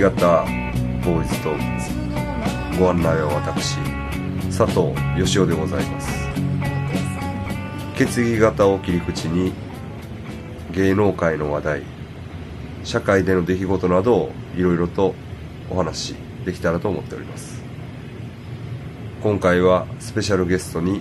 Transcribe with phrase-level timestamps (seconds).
[0.00, 0.44] 型
[1.04, 3.76] ボーイズトークご案内は私
[4.56, 6.28] 佐藤義雄でございます。
[7.96, 9.52] 血液型を切り口に
[10.70, 11.82] 芸能界の話題
[12.84, 15.14] 社会での出来事などをいろいろと
[15.70, 17.60] お話しできたらと思っております。
[19.20, 21.00] 今回はスペシャルゲストに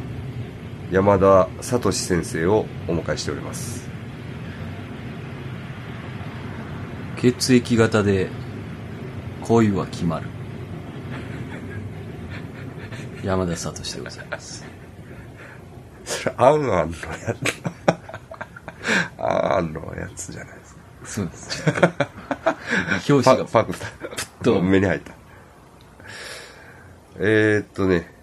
[0.91, 3.87] 山田聡先生をお迎えしております。
[7.17, 8.29] 血液型で
[9.47, 10.27] 恋は決まる。
[13.23, 14.65] 山田聡でございます。
[16.03, 17.63] それアンアンのやつ。
[19.17, 20.81] アンアンのやつじゃないですか。
[21.05, 21.63] そうです。
[21.63, 24.43] ちょっと表紙がパパクった。
[24.43, 24.61] と。
[24.61, 25.13] 目に入った。
[27.19, 28.13] えー、っとね。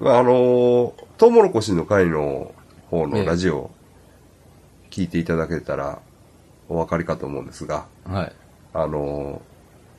[0.00, 2.52] まああのートウモロコシの会の
[2.90, 3.70] 方のラジオ
[4.90, 6.00] 聞いていただけたら
[6.68, 8.32] お分かりかと思うんですがはい。
[8.74, 9.49] あのー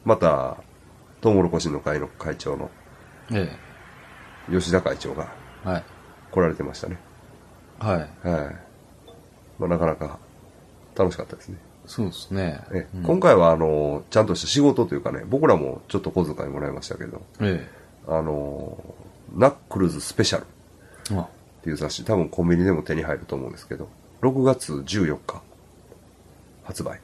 [0.05, 0.57] また
[1.21, 2.69] トウモロコシの会の会長の
[3.31, 3.49] え
[4.49, 5.31] 吉田会長が
[5.65, 5.83] えはい。
[6.31, 6.97] 来られてましたね。
[7.79, 7.97] はい。
[7.97, 8.55] はい、
[9.59, 10.17] まあ、なかなか
[10.95, 11.57] 楽しかったですね。
[11.85, 12.61] そうですね。
[12.71, 13.03] えうん。
[13.03, 17.67] 今回はあのちゃんとした仕事というかね僕らもちょっと小遣いもらいましたけどえ
[18.07, 18.77] あの
[19.35, 21.25] ナックルズスペシャルっ
[21.63, 23.87] ていう雑誌多分コンビニでも手に入ると思うんですけど
[24.21, 25.41] 6月14日
[26.63, 26.99] 発売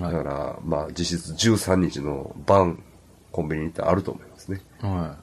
[0.00, 2.82] だかはらまあ実質13日の晩
[3.32, 4.60] コンビニってあると思いますね。
[4.80, 4.86] い。
[4.86, 5.16] は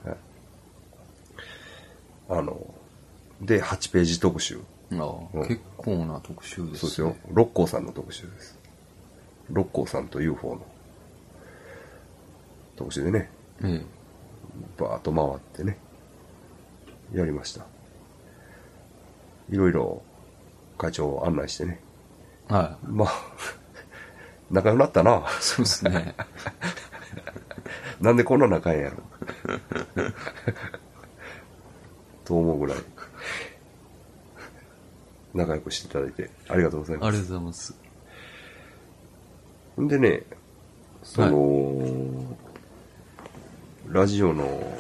[2.30, 2.74] あの
[3.42, 4.56] で8ページ特集。
[4.56, 4.60] い
[4.96, 5.48] あうん。
[5.48, 6.78] 結構な特集ですね。
[6.78, 7.16] そうですよ。
[7.32, 8.58] 六甲さんの特集です。
[9.50, 10.66] 六甲さんと UFO の。
[12.76, 13.30] 特集でね。
[13.64, 13.82] え
[14.78, 15.78] バーッと回ってね、
[17.14, 17.66] やりました。
[19.50, 20.02] いろいろ
[20.78, 21.80] 会長を案内してね。
[22.50, 23.10] えはまあ、
[24.52, 25.18] 仲良くなったな。
[25.18, 26.16] いそうですね
[28.02, 29.04] なんでこんな仲ええんやろ。
[32.26, 32.78] と思うぐらい、
[35.34, 37.74] 仲良くしていただいてありがとうございまありがとうございます
[39.78, 39.82] す。
[39.82, 40.24] んでね、
[41.04, 42.38] その、
[43.90, 44.76] ラジオの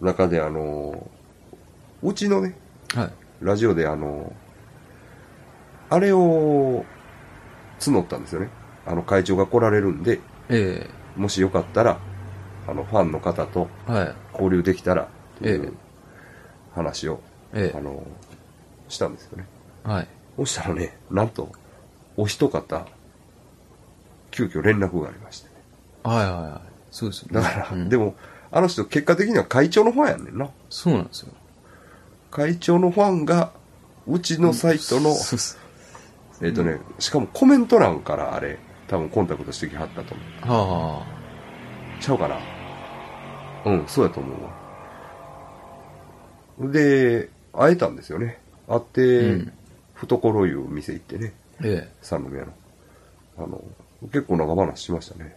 [0.00, 1.08] 中であの、
[2.02, 2.56] うちのね、
[2.94, 4.34] はいラジオであの、
[5.88, 6.84] あれを
[7.80, 8.48] 募ったんですよね。
[8.86, 11.98] あの会長が来られるんで、えもしよかったら、
[12.68, 14.14] あの、ファンの方とえはい。
[14.32, 15.06] 交流できたら、っ
[15.42, 15.72] ていええう
[16.74, 17.20] 話を、
[17.52, 18.02] えあの、
[18.88, 19.44] したんですよね。
[19.86, 20.08] えはい。
[20.36, 21.50] そしたらね、なんと、
[22.16, 22.86] お一方、
[24.30, 25.54] 急遽連絡がありましてね。
[26.04, 26.60] はいはいはい。
[26.90, 27.34] そうですよね。
[27.34, 27.88] だから、うん。
[27.88, 28.14] でも、
[28.52, 30.48] あの人結果的には会長のファンやねんな。
[30.68, 31.32] そうなんですよ。
[32.30, 33.50] 会長のファンが、
[34.06, 35.58] うちのサイトの、そうっす
[36.42, 38.58] えっ、とね、しかもコメント欄からあれ、
[38.88, 40.48] 多分コンタクトしてきはったと思う。
[40.48, 41.06] は
[42.00, 42.38] ちゃうかな？
[43.66, 44.42] うん、そうやと思う
[46.66, 46.72] わ。
[46.72, 48.38] で、会えたんですよね。
[48.68, 49.52] 会って、うん
[50.00, 52.52] 懐湯店行ってね、あえ三宮の。
[53.36, 53.62] あの、
[54.04, 55.36] 結構長話しましたね。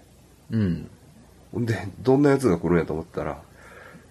[0.54, 0.90] えうん
[1.66, 3.42] で、どんなやつが来るんやと思ったら、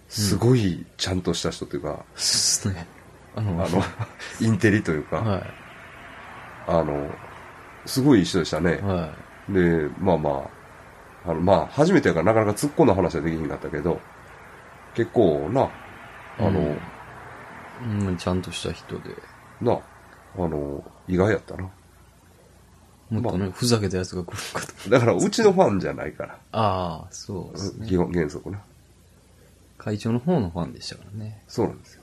[0.09, 2.87] すごいちゃんとした人というか、そうですね
[3.35, 3.83] あのあの、
[4.47, 5.47] インテリというか、は
[6.67, 7.11] あの、
[7.87, 8.83] すごい人でしたねい。
[8.83, 9.15] は
[9.49, 10.51] で、まあま
[11.25, 14.01] あ、あの、まあ、初めてやからなかなか突っ込んだ話はできひんかったけど、
[14.95, 15.71] 結構な、
[16.39, 19.11] あの、うんいうんちゃんとした人で
[19.61, 19.81] な、
[20.37, 21.69] あの、意外やったな。
[23.11, 28.61] もっとね、ふざけたやつが来るかとだから、うちのファンじゃないから、ああそうですね基本原則な。
[29.77, 32.03] 会長の方のファンでしたからねそうなんですよ。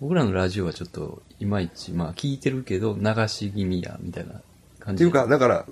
[0.00, 4.34] 僕らのラジオはちょっといまいちまあ聞いてるけど流し気味やみたいな
[4.78, 5.66] 感じっていうか、だから、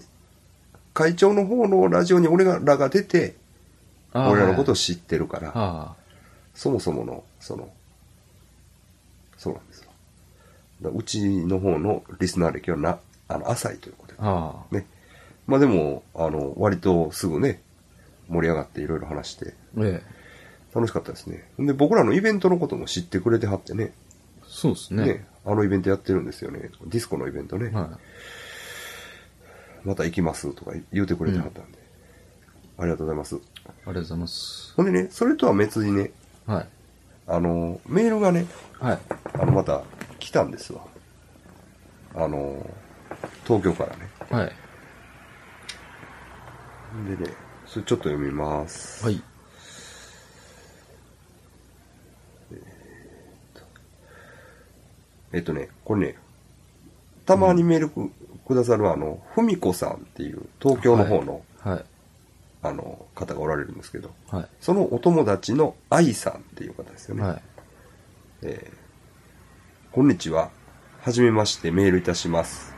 [0.93, 3.37] 会長の方のラジオに俺らが出て、
[4.12, 5.94] あー俺らのことを知ってるから、あ
[6.55, 7.69] そもそもの、その、
[9.37, 9.91] そうなんですよ。
[10.82, 12.99] だからうちの方のリスナー歴はな、
[13.29, 14.65] あの、浅いということであ。
[14.70, 14.87] あね。
[15.47, 17.61] まあでも、あの、割とすぐね、
[18.29, 20.25] 盛り上がっていろいろ話して、あええ
[20.75, 21.44] 楽しかったですね。
[21.59, 23.93] で、僕らのイベントのことも知ってくれてはってね、
[24.55, 26.71] そうですねね、あのイベントやってるんですよね。
[26.87, 27.71] ディスコのイベントね。
[27.71, 27.99] は
[29.85, 31.79] また行きますとか言うてくれてはったんで、
[32.79, 33.35] ありがとうございます。
[33.35, 36.12] いありがとうございますほんでね、それとは別にね、
[36.47, 36.69] はい
[37.27, 38.47] あの、メールがね、
[38.79, 38.99] はい
[39.41, 39.83] あの、また
[40.21, 40.83] 来たんですわ。
[42.15, 42.65] あの、
[43.45, 44.09] 東京からね。
[44.31, 44.53] はい
[47.09, 47.35] でね、
[47.67, 49.05] それちょっと読みます。
[49.05, 49.21] はい
[55.34, 56.16] えっとね、これね、
[57.26, 58.10] たまにメールく
[58.46, 61.84] くださるあの、ふみこさんっていう東京の方の、はい。
[62.62, 64.46] あの、方がおられるんですけど、はい。
[64.60, 67.22] そのお友達の愛さんっていう方ですよね。
[67.22, 67.42] はい。
[68.42, 68.84] えー
[69.94, 70.50] こんにちは。
[71.02, 72.75] はじめましてメールいたします。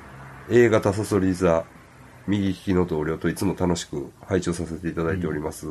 [0.50, 1.64] A 型サソリ座、
[2.26, 5.66] 右利きの同僚といつも楽しく拝聴させていただいております。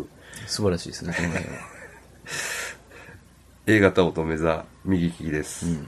[0.47, 1.13] 素晴らしいですね。
[3.67, 5.67] A 型乙女座、右利きです。
[5.67, 5.87] うん。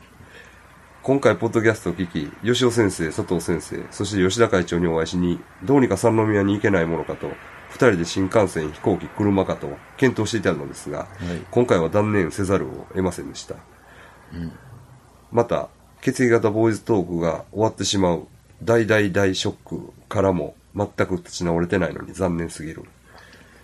[1.03, 7.27] 今回、ポッドキャストを聞き、吉尾先生、佐藤先生、そして吉田会長にお会いしに、どうにか三宮に行けないものかと、
[7.69, 13.55] 二人で新幹線、飛行機、車かと検討していたのですが、い今回は断念せざるを得ませんでした。
[14.33, 14.51] うん。
[15.31, 15.69] また、
[16.01, 18.27] 血液型ボーイズトークが終わってしまう
[18.63, 22.83] 大大大ショックからも全く立ち直れてないのに残念すぎる。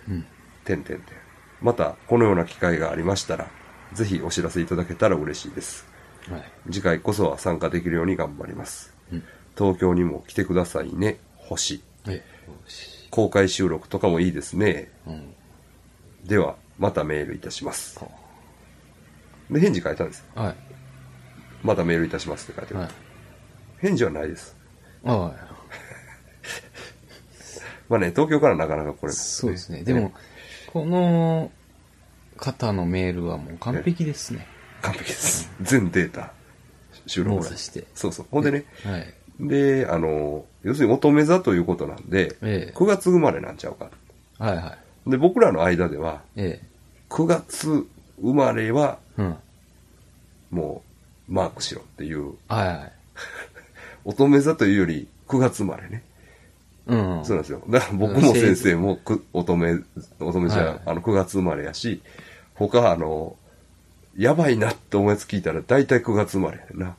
[0.08, 0.26] うん。
[0.64, 1.16] てんてんてん。
[1.60, 3.48] また、このような機会がありましたら、
[3.92, 5.93] ぜひお知らせいただけたら嬉しいです。
[6.30, 6.44] はい。
[6.70, 8.94] 次回こそは参加できるように頑張ります。
[9.12, 9.22] うん。
[9.56, 11.82] 東京にも来てくださいね、星。
[13.10, 14.90] 公開収録とかもいいですね。
[15.06, 15.34] うん。
[16.24, 18.08] では、またメールいたしますは。
[19.50, 20.24] で、返事書いたんですよ。
[20.42, 20.56] はい。
[21.62, 22.82] またメールいたしますって書いてある。
[22.84, 22.92] はい。
[23.78, 24.56] 返事はないです。
[25.04, 25.32] あ
[27.88, 29.82] まあね、東京からなかなかこあ、れ、そうですね。
[29.84, 30.12] でも、
[30.72, 31.52] この
[32.36, 34.46] 方のメールはもう完璧ですね。
[34.84, 35.50] 完璧です。
[35.62, 36.32] 全データ
[37.06, 38.26] 収録してそうそう。
[38.30, 39.14] ほんでね、はい。
[39.40, 43.90] で、あの、要するに乙女座ということなんで、ええ9月生まれなんちゃうか。
[44.38, 44.76] はいは
[45.06, 45.10] い。
[45.10, 46.60] で、僕らの間では、え
[47.08, 47.86] 9月
[48.20, 49.22] 生まれはえ。
[49.22, 49.36] うん。
[50.50, 50.82] も
[51.28, 52.92] うマークしろっていう、はいはい。
[54.04, 56.02] 乙女座というより9月生まれね。
[56.86, 57.24] うん。
[57.24, 57.62] そうなんですよ。
[57.70, 59.82] だから僕も先生もく乙女、
[60.20, 62.02] 乙女座、はいあの9月生まれやし、
[62.54, 63.36] 他あの、
[64.16, 66.96] やばいなって思うやつ聞いたら大体9月生まれやな。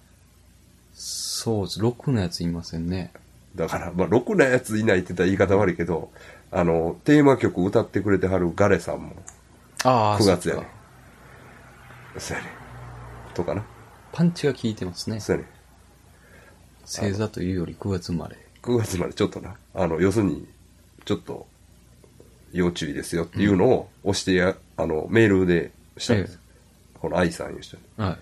[0.94, 1.80] そうです。
[1.80, 3.12] 6のやついませんね。
[3.56, 6.10] だから、まあ、ろくなやついないって言ったら言い方悪いけど、
[6.52, 9.16] あの、テーマ曲歌ってくれてはるガレさんも
[9.84, 10.68] ああ、9月やね
[12.18, 12.50] そうやね。
[13.34, 13.64] とかな。
[14.12, 15.20] パンチが効いてますね。
[15.20, 15.50] そうやね。
[16.86, 18.38] 星座というより9月生まれ。
[18.62, 19.56] 9月までちょっとな。
[19.74, 20.48] あの、要するに、
[21.06, 21.46] ちょっと、
[22.54, 26.40] 要注意ですよっていうのを押してや、あの、メールでしたんですよ。
[27.06, 27.84] この愛さんいう人に。
[27.98, 28.18] はい。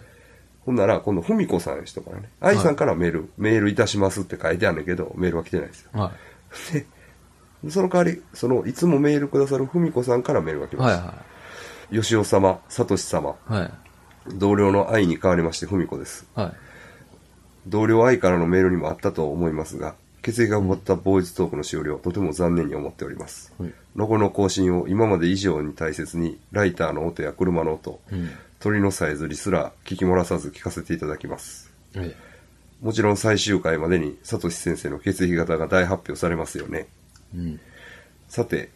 [0.66, 5.90] ほんなら、今度、ふみこさんいう人からね、愛さんからメール、メールいたしますって書いてあるんだけど、メールは来てないですよ。
[5.94, 6.12] は
[7.64, 10.76] で、その代わり、その、いつもメールくださるふみこさんからメールが来い。
[10.76, 10.98] ました。
[10.98, 11.24] はいは
[11.92, 13.54] 吉尾様、さとし様、い。
[13.54, 13.72] はい。
[14.36, 16.26] 同僚の愛に変わりまして、ふみこです。
[16.36, 16.54] はい。
[17.68, 23.54] 同僚愛からのメールにもあったと思いますが、血液が持ったボーイズトークの使用量、とても残念に思っております。
[23.60, 28.32] はい残りの更新を今まで以上に大切に、ライターの音や車の音、うん。
[28.64, 31.70] 鳥のさえずりすら聞き漏らさず聞かせていただきます。
[31.96, 32.16] え
[32.82, 36.88] もちろん最終回までに、さとし先生の血液型が大発表されますよね。
[37.36, 37.38] え。
[37.40, 37.60] うん。
[38.30, 38.70] さて、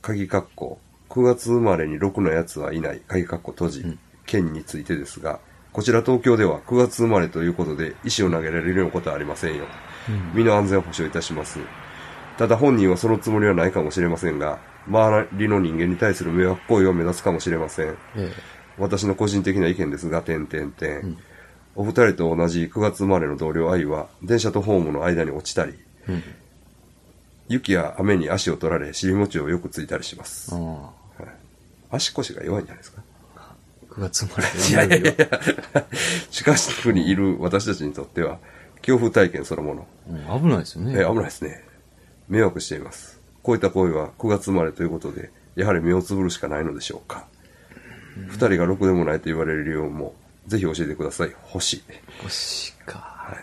[0.00, 0.80] 鍵括弧、
[1.10, 5.40] 9月生まれに6のやつはいない、鍵括弧閉じうん、件についてですが、
[5.74, 9.66] こちら東京では9月生まれということで、石を投げられるようなことはありませんよ。
[10.08, 11.58] うん身の安全を保証いたします。
[12.38, 17.94] ただ本人はそのつもりはないかもしれませんが、周りの人間に対する迷惑行為を目指すかもしれません。
[18.16, 18.32] え
[18.78, 21.00] 私の個人的な意見ですが、点点点。
[21.00, 21.18] うん
[21.74, 25.72] お二人と同じ9月生まれの同僚愛は、電車とホームの間に落ちたり、
[26.06, 26.12] え。
[26.12, 26.22] うん。
[27.48, 30.54] 雪や雨に足を取られ、尻餅をよくついたりします。
[30.54, 31.24] あはい
[31.90, 33.02] 足腰が弱いんじゃないですか？
[33.36, 33.54] あ。
[33.90, 34.46] 9月生ま
[34.82, 34.86] れ。
[34.86, 35.86] いやいやいや、
[36.30, 38.38] 近くにいる私たちにとっては、
[38.82, 39.86] 恐怖体験そのもの。
[40.10, 40.92] うん危ないですよね。
[41.00, 41.64] え、危ないですね。
[42.28, 43.18] 迷惑しています。
[43.42, 47.24] こういった行為は9月生まれということで、やはり目をつぶるしかないのでしょうか。
[48.16, 50.14] 二人がろくでもないと言われる理由も、
[50.46, 51.34] ぜひ教えてください。
[51.42, 51.82] 星。
[52.22, 52.98] 星か。
[52.98, 53.38] はい。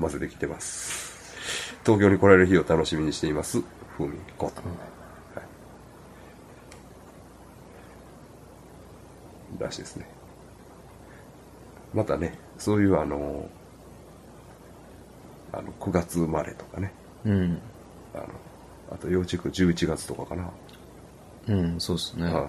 [0.00, 1.36] まずできてます。
[1.84, 3.60] 東京に来られる日を楽しみにしています。
[3.96, 4.62] ふみこと。
[4.62, 5.42] は
[9.58, 9.62] い。
[9.62, 10.08] らしいですね。
[11.92, 13.48] またね、そういうあの、
[15.52, 16.92] あの、9月生まれとかね。
[17.24, 17.58] うん。
[18.14, 18.26] あの、
[18.92, 20.50] あと幼稚区11月とかかな。
[21.48, 22.26] うん、そうですね。
[22.26, 22.48] あ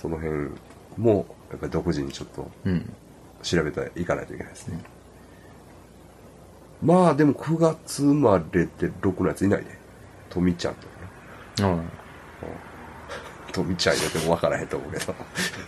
[0.00, 0.50] その辺
[0.96, 2.92] も、やっぱり独自にちょっとうん。
[3.42, 4.78] 調べていかないといけないですね。
[6.82, 9.78] まあでも9月生まれで6のやついないで。
[10.28, 11.82] とみちゃんとかね。
[13.48, 15.14] あとみちゃん言うても分からへんと思うけど。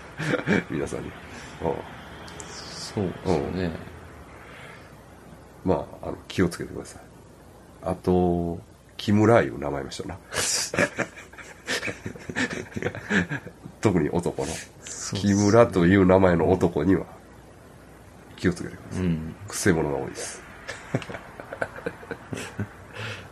[0.70, 1.06] 皆さんに。
[1.06, 1.12] うん
[2.94, 3.70] そうですよね。
[5.64, 7.02] まあ、あの、気をつけてください。
[7.82, 8.58] あと、
[8.98, 10.18] 木村いう名前の人な。
[13.82, 14.52] 特に男の。
[15.12, 17.04] 木村という名前の男には
[18.36, 19.04] 気をつけてください。
[19.04, 19.34] うん。
[19.46, 20.42] くせ者が多いです。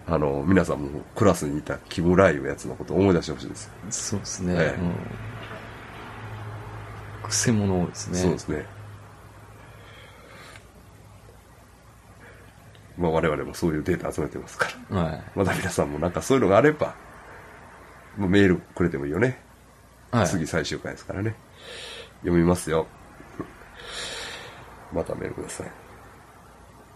[0.07, 3.71] あの、皆さんもクラスにいた木村いうやつのことを思い出してほしいですよ。
[3.91, 4.55] そうですね。
[4.57, 4.93] ええうん。
[7.23, 8.19] くせ者ですね。
[8.19, 8.67] そうですね。
[12.99, 15.01] まあ我々もそういうデータ集めてますから。
[15.01, 15.23] はい。
[15.37, 16.97] また皆さんもなんかそういうのがあれば、
[18.19, 19.41] まあメールくれてもいいよね。
[20.11, 20.27] はい。
[20.27, 21.35] 次最終回ですからね。
[22.21, 22.87] 読みますよ。
[24.93, 25.71] またメールください。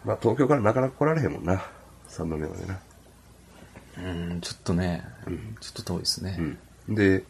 [0.04, 1.62] まあ東京からなかなか来られへんもんな。
[2.08, 2.78] 三度目までな。
[3.96, 5.04] うん、ちょっとね、
[5.60, 6.36] ちょっと遠いですね。
[6.88, 6.94] うん。
[6.94, 7.24] で、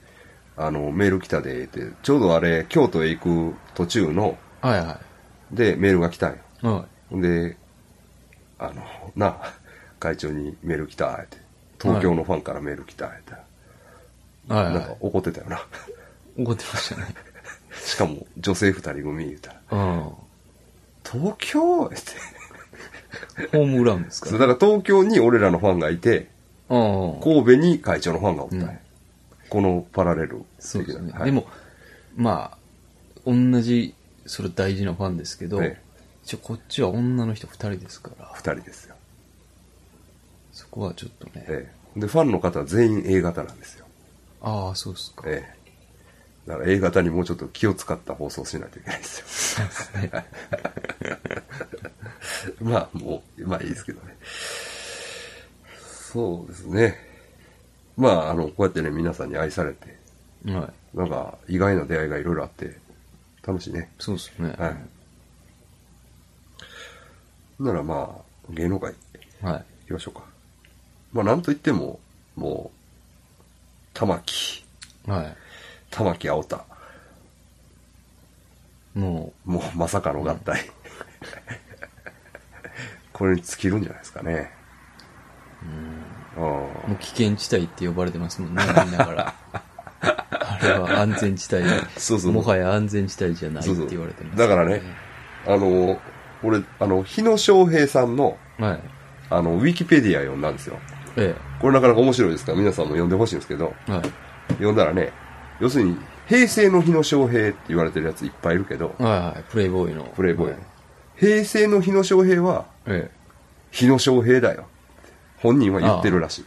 [0.56, 5.00] あの、メール来たで、って、ちょうどあれ、京都へ行く途中の、はいは
[5.52, 6.38] で、メールが来たんよ。
[6.62, 6.66] い。
[6.66, 7.56] はほんで、
[8.58, 8.82] あの、
[9.16, 9.54] なあ、
[9.98, 11.38] 会長にメール来た、って。
[11.80, 13.32] 東京のファンからメール来た、って。
[13.32, 13.34] い。
[14.48, 15.56] はいなんかは怒ってたよな。
[15.56, 15.60] い。
[16.42, 17.06] 怒ってましたね。
[17.84, 19.60] しかも、女性二人組言うたら。
[19.70, 20.12] うん。
[21.04, 21.86] 東京？
[21.86, 21.96] って。
[23.52, 26.28] ホームグラウンドですかそう、だから東京に俺らのファンがいて、
[26.68, 27.20] うん。
[27.22, 28.78] 神戸に会長のファンがおったうん
[29.50, 30.42] このパラレル。
[30.58, 31.12] そうですね。
[31.12, 31.46] はいでも、
[32.16, 32.58] まあ、
[33.26, 33.94] 同じ、
[34.26, 35.84] それ大事なファンですけど、ええ
[36.24, 38.96] 一応こっちは女の人二人ですから、二人ですよ。
[40.52, 42.00] そこはちょっとね、ええ。
[42.00, 43.83] で、ファンの方は全員 A 型なんですよ。
[44.44, 45.22] ああ、そうですか。
[45.26, 45.42] え
[46.46, 46.48] え。
[46.48, 49.66] だから A 型にもうちょっと気を使った放送をしないといけないですよ。
[52.60, 54.16] まあ、もう、まあいいですけどね。
[56.12, 56.98] そうですね。
[57.96, 59.96] まあ、あの、こうやってね、皆さんに愛されて、
[60.46, 60.96] はい。
[60.96, 62.76] なんか、意外な出会いがいろいろあって、
[63.46, 63.90] 楽しいね。
[63.98, 64.54] そうですね。
[64.58, 64.76] はい。
[67.62, 68.94] ならまあ、芸能界
[69.42, 69.64] 行はい。
[69.86, 70.24] きましょうか。
[71.12, 71.98] まあ、なんといっても、
[72.36, 72.73] もう、
[73.94, 74.64] 玉木、
[75.06, 75.36] はい。
[75.90, 76.64] 玉木青田。
[78.94, 80.70] ももうまさかの合体。
[83.12, 84.50] これに尽きるんじゃないですかね。
[86.36, 89.34] う、もうう危険地帯って呼ばれてますもんね、みんなから。
[90.00, 91.64] あれは安全地帯
[91.96, 94.82] そうそうもはや安全地帯じゃないって言われてます、だからね、
[95.46, 96.00] あの、
[96.42, 98.80] 俺、あの、日野翔平さんの、はい。
[99.30, 100.78] あの、ウィキペディア読んだんですよ。
[101.16, 103.92] えこれなかなか面白いですから、皆さんも読んでほしいんですけど、え。
[103.92, 104.02] はい。
[104.50, 105.12] 読んだらね、
[105.60, 109.44] 要するに、平成の日野翔平って言われてるやついっぱいいるけど、はいはい。
[109.50, 110.04] プレイボーイの。
[110.04, 110.60] プレイボーイはい
[111.16, 113.16] 平成の日野翔平は、ええ。
[113.70, 114.66] 日野翔平だよ。
[115.38, 116.44] 本人は言ってるらしい。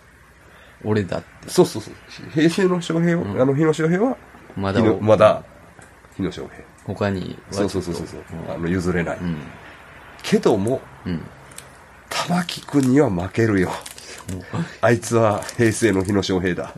[0.84, 1.50] 俺だって。
[1.50, 1.94] そうそうそう。
[2.32, 4.18] 平成の翔平は、うんあの日野翔平は、
[4.56, 5.44] まだまだ、
[6.18, 6.58] 日野翔平。
[6.86, 7.38] 他に。
[7.52, 8.06] そうそうそうそう。
[8.46, 9.18] うんあの、譲れない。
[9.18, 9.38] うん。
[10.22, 11.22] けども、うん。
[12.10, 13.72] 玉木くんには負けるよ。
[14.82, 16.74] あいつは平成の日野翔平だ。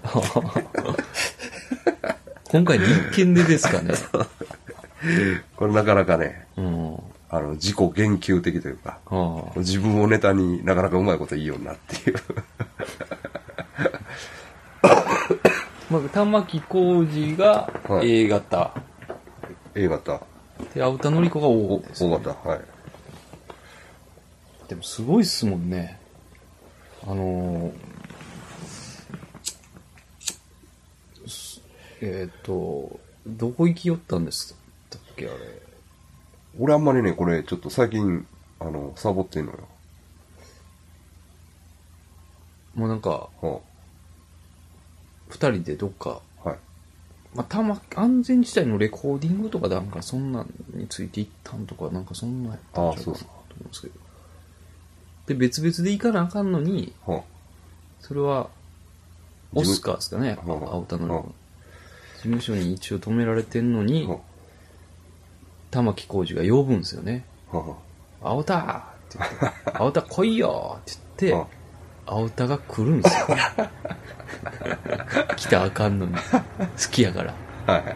[2.52, 3.94] 今回立憲でですかね。
[5.56, 6.98] これなかなかね、うん。
[7.30, 9.00] あの、自己言及的というか。
[9.58, 12.18] 自分をネタになかなかうまいこと言いようになっていう。
[15.92, 18.72] まあ、玉木浩二がはい A 型。
[19.76, 20.22] A 型、
[20.74, 22.20] で、青田のり子が O おです、O ね。
[22.24, 22.62] 型、はい。
[24.68, 25.99] でもすごいっすもんね。
[27.08, 27.90] あのー
[31.28, 31.62] す
[32.02, 34.56] えっ、と、どこ行きよったんです
[34.90, 35.38] だっけ、あれ。
[36.58, 38.26] 俺あんまりね、これちょっと最近、
[38.60, 39.60] あの、サボってんのよ。
[42.76, 43.60] もうなんか、は
[45.30, 46.60] 二人でどっか、あ、はい。
[47.36, 54.09] まあ、たま、安全地帯のレコーディングとかなんかそんなんについて行ったんとか、なんかそんなんやったんちゃうかなと思うんですけど。
[55.30, 57.24] で、別々で行かなあかんのに、は
[58.00, 58.50] それは、
[59.54, 61.36] オスカーですかね、うん青田の
[62.16, 64.10] 事務所に一応止められてんのに
[65.72, 67.26] 玉木浩二が呼ぶんですよね。
[67.52, 67.78] あ、は
[68.24, 68.62] 青田っ
[69.12, 69.36] て言って、
[69.78, 70.84] 青田来いよっ
[71.16, 71.54] て言あ、って、
[72.08, 73.28] 青田が来るんですよ。
[75.38, 76.14] 来たらあかんのに。
[76.14, 76.20] 好
[76.92, 77.36] きやから。
[77.68, 77.96] あ、はいはいは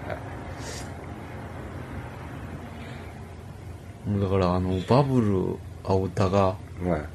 [4.06, 4.10] い。
[4.10, 7.13] もうだからあの、バブル青田がはい。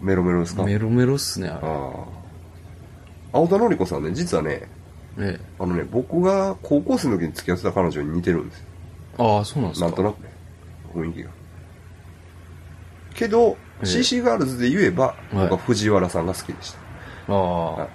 [0.00, 0.64] メロメロですか？
[0.64, 2.04] メロメロっすね、あああ。
[3.32, 4.68] 青田のり子さんね、実はね、
[5.16, 5.32] れ。
[5.32, 8.66] ねあのね、僕が高校生の時に付き合ってた彼女に似てるんですよ。
[9.18, 9.86] ああ、そうなんですか？
[9.86, 10.30] なんとなくね、
[10.94, 11.30] 雰囲気が。
[13.14, 16.78] けど、ええ CC ガールズで言えば、僕は藤原さんが好きでした。
[17.32, 17.88] ああ、はい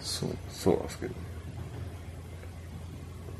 [0.00, 0.30] そう。
[0.50, 1.14] そうなんですけど。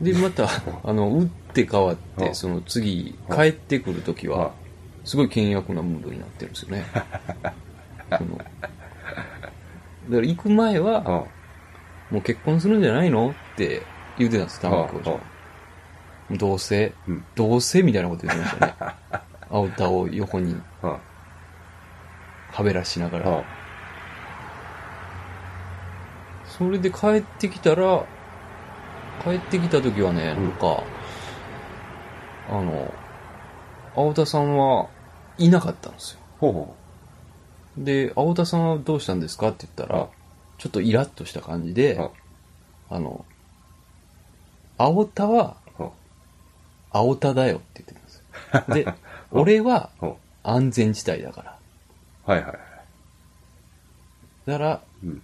[0.01, 0.49] で、また、
[0.83, 4.53] あの、打って変わって、あその次、あ帰ってくるときはは、
[5.05, 6.85] すごい険悪なムードになってるんですよね。
[8.17, 8.49] そのだか
[10.09, 11.11] ら行く前は、あ
[12.11, 13.83] もう結婚するんじゃないのって
[14.19, 15.21] 言ってたんです、玉木浩あ
[16.31, 18.75] 二どうせ、うんどうせみたいなこと言ってましたね。
[19.51, 20.61] 青田を横に。
[20.83, 23.31] はべらしながら。
[23.31, 23.45] は
[26.47, 28.05] それで帰ってきたら、
[29.25, 30.83] 帰ってきた時はね、うんなんか、
[32.49, 32.95] あの、
[33.97, 34.89] 青田さんは
[35.39, 36.19] いなかったんですよ。
[36.39, 36.75] ほうほ
[37.79, 40.09] で、青田さんはどうしたんですかって言ったらあ、
[40.59, 42.11] ちょっとイラッとした感じであ、
[42.89, 43.25] あの、
[44.79, 45.57] 青田は
[46.95, 48.93] 青田だよって言ってたんですよ。
[48.93, 48.99] で、
[49.33, 49.91] 俺は
[50.45, 51.59] 安全地帯だから。
[52.29, 52.31] う。
[52.31, 52.59] はいはいはい。
[54.47, 55.23] だから、うん。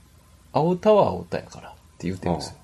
[0.53, 2.57] 青田は青田やからって言ってるんですよ。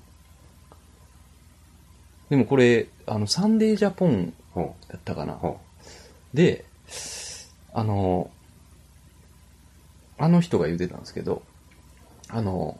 [2.29, 5.39] でもこれ、あの、サンデージャポンほだったかな
[6.33, 6.65] で、
[7.77, 8.31] あの、
[10.17, 11.43] あの人が言ってたんですけど、
[12.27, 12.79] あの、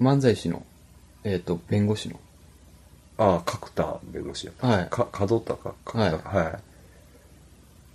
[0.00, 0.66] 漫才師の、
[1.22, 2.18] えっ、と、弁護士の、う。
[3.22, 4.66] ああ、角田弁護士やった。
[4.66, 6.36] はいか、角田か、角田か。
[6.36, 6.58] はい。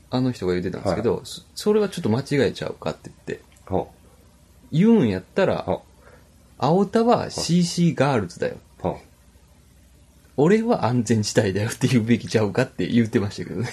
[0.10, 3.92] あの人が言ってたんですけど、そそれはちょっと間違えちゃうかって言って、ほ
[4.72, 5.48] 言うんやったう。
[5.48, 5.84] ら、ほ
[6.58, 8.56] 青田は CC ガールズだよ。
[8.80, 8.82] う。
[8.82, 8.96] ほう。
[10.38, 13.68] 俺は安全地帯だよって言うべきちゃうかって言ってましたけどね。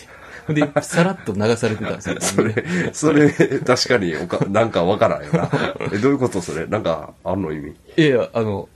[0.49, 2.17] で、さらっと流されてたんですよ。
[2.21, 2.55] それ、
[2.93, 5.51] それ、確かにおか、なんかわからんよな。
[5.93, 6.67] え、どういうことそれ？
[6.67, 7.69] なんか、あんの意味？
[7.71, 8.69] いやいや、あの、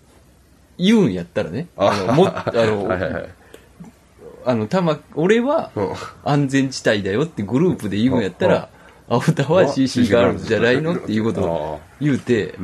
[0.79, 3.29] 言うんやったらね、あの、もあの、はいはいはい。
[4.47, 5.93] あの、たま、俺はうん
[6.25, 8.69] 安全地帯だよってグループで言うんやったら、
[9.09, 12.55] 青田は CC ガールズじゃないのっていうことを言うて、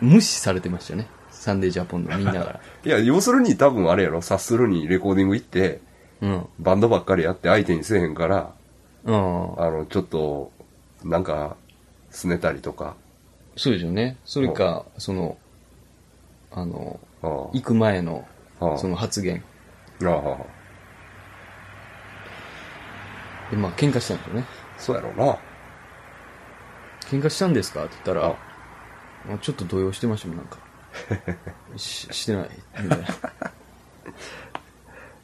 [0.00, 1.06] 無視されてましたね。
[1.30, 2.60] サンデージャポンのみんなから。
[2.84, 5.80] いや、要するに多分あれやろ、察するにレコーディング行って、
[6.22, 6.46] うん。
[6.58, 8.52] バンドばっかりやって相手にせえへんから、
[9.04, 9.60] うん。
[9.60, 10.50] あの、ちょっと、
[11.04, 11.56] なんか、
[12.10, 12.94] すねたりとか、
[13.56, 14.16] そうでしょうね。
[14.24, 15.36] それか、その、
[16.52, 18.26] あの、ああ行く前の、
[18.78, 19.42] その発言。
[20.04, 20.36] ああ
[23.50, 24.44] で、まあ、喧嘩したんですよね。
[24.78, 25.38] そうやろうな。
[27.08, 27.84] 喧嘩したんですか？
[27.84, 28.36] って言ったらあ、
[29.28, 30.58] まあちょっと動揺してましたもん、なんか。
[31.76, 32.50] し、してない。
[32.82, 33.06] みたいな。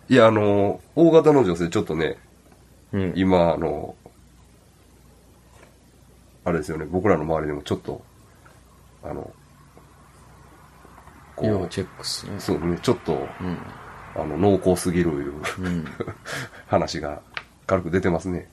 [0.08, 2.18] いや、あの、大型の女性、ちょっとね、
[2.92, 3.12] うん。
[3.16, 3.94] 今、あの、
[6.44, 8.02] あれですよね、僕らの周りでもちょっと、
[9.04, 9.32] あの、
[11.36, 12.38] こう、要チェックっすね。
[12.38, 13.58] そうね、ちょっと、うん。
[14.14, 15.84] あの、濃厚すぎるいううん。
[16.66, 17.20] 話が
[17.66, 18.48] 軽く出てますね。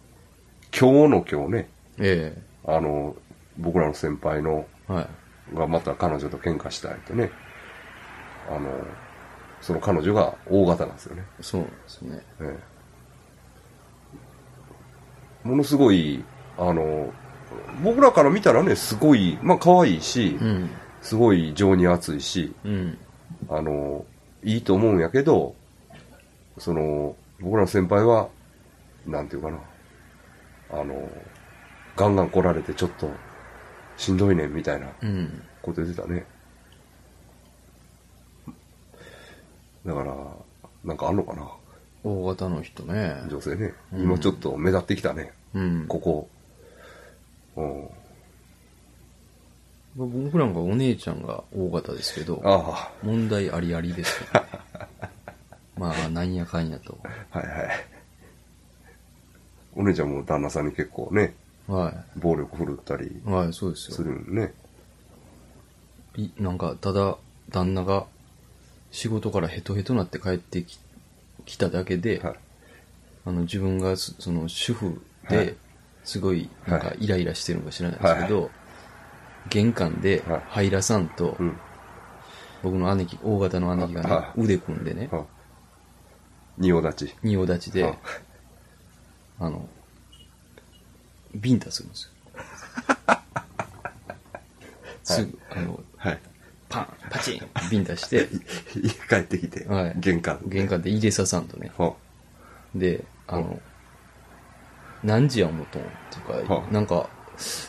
[0.78, 3.16] 今日の今日ね、えあの、
[3.58, 5.56] 僕らの先輩の、えはい。
[5.56, 7.32] がまた彼女と喧嘩したいとね、
[8.50, 8.70] あの、
[9.62, 11.24] その彼女が大型なんですよね。
[11.42, 12.22] そうですね。
[12.42, 12.58] え
[15.46, 16.24] えものすごい、
[16.58, 17.14] あの、
[17.84, 20.70] 僕らから見たらね、すごい、まあ可愛いし、うん。
[21.02, 22.98] すごい情に熱いし、うん。
[23.50, 24.06] あの、
[24.44, 25.56] いいと思うんやけど、
[26.58, 28.28] その、僕らの先輩は、
[29.08, 29.60] なんていうかな、
[30.72, 31.10] あの、
[31.96, 33.10] ガンガン来られてちょっと、
[33.96, 35.42] しんどいねんみたいなうん。
[35.62, 36.26] こと言ってたね。
[39.90, 40.16] だから、
[40.84, 41.50] なんかあんのかな、
[42.04, 43.16] 大型の人ね。
[43.28, 43.74] 女性ね。
[43.92, 45.86] うん今ちょっと目立ってきたね、うん。
[45.88, 46.30] ここ。
[47.56, 47.90] うん。
[49.96, 54.48] 僕なんかお姉ちゃんが大型ですけど、あ問題ありありですけど、ね、
[55.78, 57.00] まあ、なんやかんやと。
[57.32, 57.70] あ、はいはい。
[59.76, 61.34] お姉ちゃんも旦那さんに結構ね、
[61.68, 63.30] は暴力振るったりい。
[63.30, 64.08] はい、そうですすよ。
[64.10, 64.54] るんね。
[66.16, 67.18] いなんか、ただ、
[67.50, 68.06] 旦那が
[68.92, 70.80] 仕事からヘトヘトなって帰ってき
[71.46, 72.36] きただけで、はい。
[73.26, 75.56] あの、自分がそその主婦はいで、
[76.04, 78.50] すごい、なんかはイライラしてるのか知らないですけど、
[79.50, 81.56] 玄関ではい、ハイラさんとう、ん。
[82.64, 85.26] 僕の姉貴、大型の姉貴がねは、腕組んでね、は
[86.58, 87.16] 仁王立ち。
[87.24, 87.96] 仁王立ちでは、
[89.40, 89.70] あの、
[91.36, 92.12] ビンタするんですよ。
[95.04, 96.20] すぐ、あの、はい。
[96.70, 98.30] パン、パチン、 ビンタして、
[98.76, 99.94] 家帰ってきて、はい。
[99.98, 100.58] 玄関で。
[100.58, 101.72] 玄関で入れささんとね。
[101.78, 101.94] は
[102.76, 103.60] で、あの、
[105.04, 107.10] 何時や思とんっていうか、はあなんか、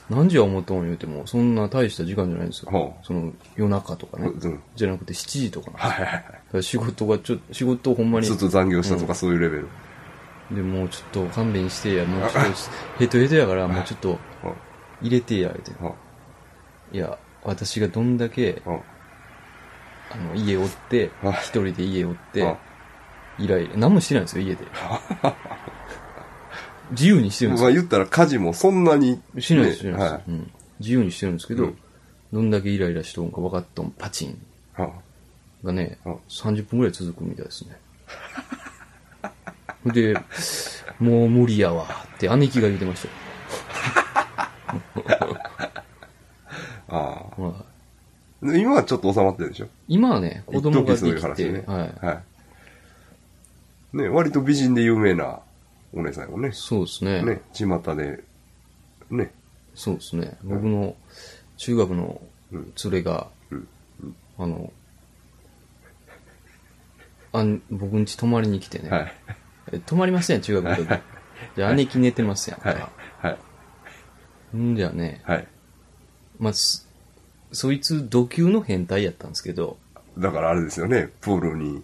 [0.08, 2.72] 何時や思とん言うても、そんな大した時間じゃないんですよ。
[2.72, 4.28] はあその、夜中とかね。
[4.28, 4.62] うん。
[4.76, 5.72] じゃなくて7時とかな。
[5.72, 6.24] んですよはいはい。
[6.52, 6.62] はい。
[6.62, 8.26] 仕事がちょっと、仕事をほんまに。
[8.26, 9.68] ずっ、と残業したとかそういうレベル。
[10.50, 12.50] で、もうちょっと勘弁してや、もうちょっと、
[12.98, 14.10] ヘトヘトやから、もうちょっと
[14.42, 14.54] は
[15.00, 15.84] 入れてや、言うて。
[15.84, 15.94] は
[16.92, 18.80] いや、私がどんだけ、は
[20.10, 22.58] あの、家おってはい、一人で家おっては、
[23.38, 24.64] イライラ、何もしてないんですよ、家で。
[26.90, 27.64] 自由にしてるんですよ。
[27.66, 29.20] まあ言ったら家事もそんなに。
[29.38, 30.50] しないです、しねないです、はうん。
[30.80, 31.78] 自由にしてるんですけど、うん
[32.32, 34.40] どんだけイライラしとんか分かっとん、パチン
[35.64, 37.76] がね、うん30分くらい続くみたいですね。
[39.92, 40.14] で、
[41.00, 43.14] もう無理やわって姉貴が言ってましたよ。
[48.42, 49.68] で今はちょっと収まってるでしょ？
[49.86, 51.64] 今はね、子供ができて、いう話ね。
[51.66, 52.06] はい。
[52.06, 52.22] は
[53.92, 53.96] い。
[53.96, 55.40] ね、割と美人で有名な
[55.92, 56.50] お姉さんやもんね。
[56.52, 57.22] そうですね。
[57.22, 58.22] ね、巷で、
[59.10, 59.32] ね、
[59.74, 60.38] そうですね。
[60.42, 60.94] 僕の
[61.56, 62.20] 中学の
[62.52, 63.68] うん連れが、うん
[64.38, 64.72] あの、
[67.32, 69.12] あん僕ん家泊まりに来てね、はい。
[69.72, 71.00] え泊まりません、中学の時。
[71.56, 72.70] じゃあ姉貴寝てますやんか。
[72.70, 73.26] はい。
[73.26, 73.38] は
[74.54, 74.56] い。
[74.56, 75.46] んじゃあね、はい。
[76.40, 76.88] まあ、す
[77.52, 79.76] そいつ土級の変態やったんですけど、
[80.18, 81.82] だからあれですよね、プールに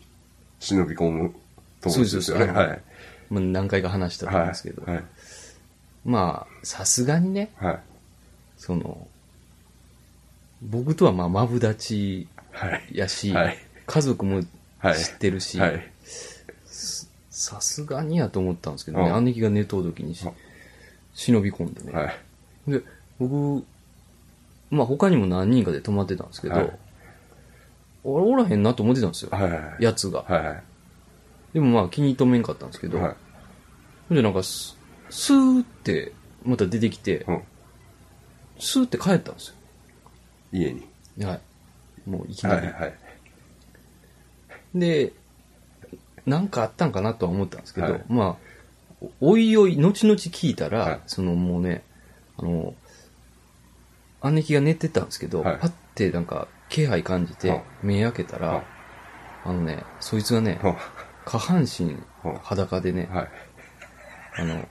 [0.58, 1.34] 忍び込む
[1.80, 2.46] 友達ですよね。
[2.46, 2.82] はい。
[3.30, 4.90] まあ、何回か話したと思うんはいですけど、。
[4.90, 5.02] はい。
[6.04, 7.78] まあ、さすがにね、はい。
[8.56, 9.06] その、
[10.62, 12.82] 僕とはまあ、マブダチはい。
[12.92, 14.42] やし、はい家族も
[14.78, 14.98] はい。
[14.98, 15.92] 知ってるし、はい。
[17.30, 20.16] さすがにやと思ったんですけどね、うん姉貴が寝とう時に
[21.14, 21.92] 忍び込んでね。
[21.92, 22.10] は
[22.66, 22.70] い。
[22.70, 22.82] で、
[23.18, 23.64] 僕、
[24.70, 26.78] まあ他にも何人かで泊まってたんですけど、はい
[28.08, 29.50] 俺おらへんなと思ってたんですよ、はい。
[29.50, 29.82] はい。
[29.82, 30.22] やつが。
[30.22, 30.46] はい。
[30.46, 30.62] はい。
[31.54, 33.14] でもまあ気に留めんかったんですけど、はい。
[34.08, 34.78] ほんでなんかス、
[35.10, 36.12] スーって
[36.44, 37.42] また出てきて、うん。
[38.60, 39.54] スーって帰ったんです
[40.52, 40.86] 家に。
[41.18, 41.28] よ。
[41.28, 41.40] はい。
[42.08, 42.54] もういきは。
[42.54, 42.72] ないり。
[42.72, 42.94] はい。
[44.76, 45.12] で、
[46.26, 48.38] なんかあったんかなとは思ったんですけど、はいま
[49.02, 51.82] あ、おいおい、後々聞いたら、はいそのもうね、
[52.36, 52.74] あの、
[54.30, 58.64] 姉貴が寝てたんですけど、はいパッてなんか気配感じてはい、目開けたら、はい
[59.46, 60.76] あのね、そいつがね、は
[61.24, 63.28] 下半身はい裸でね、はい。
[64.38, 64.68] あの、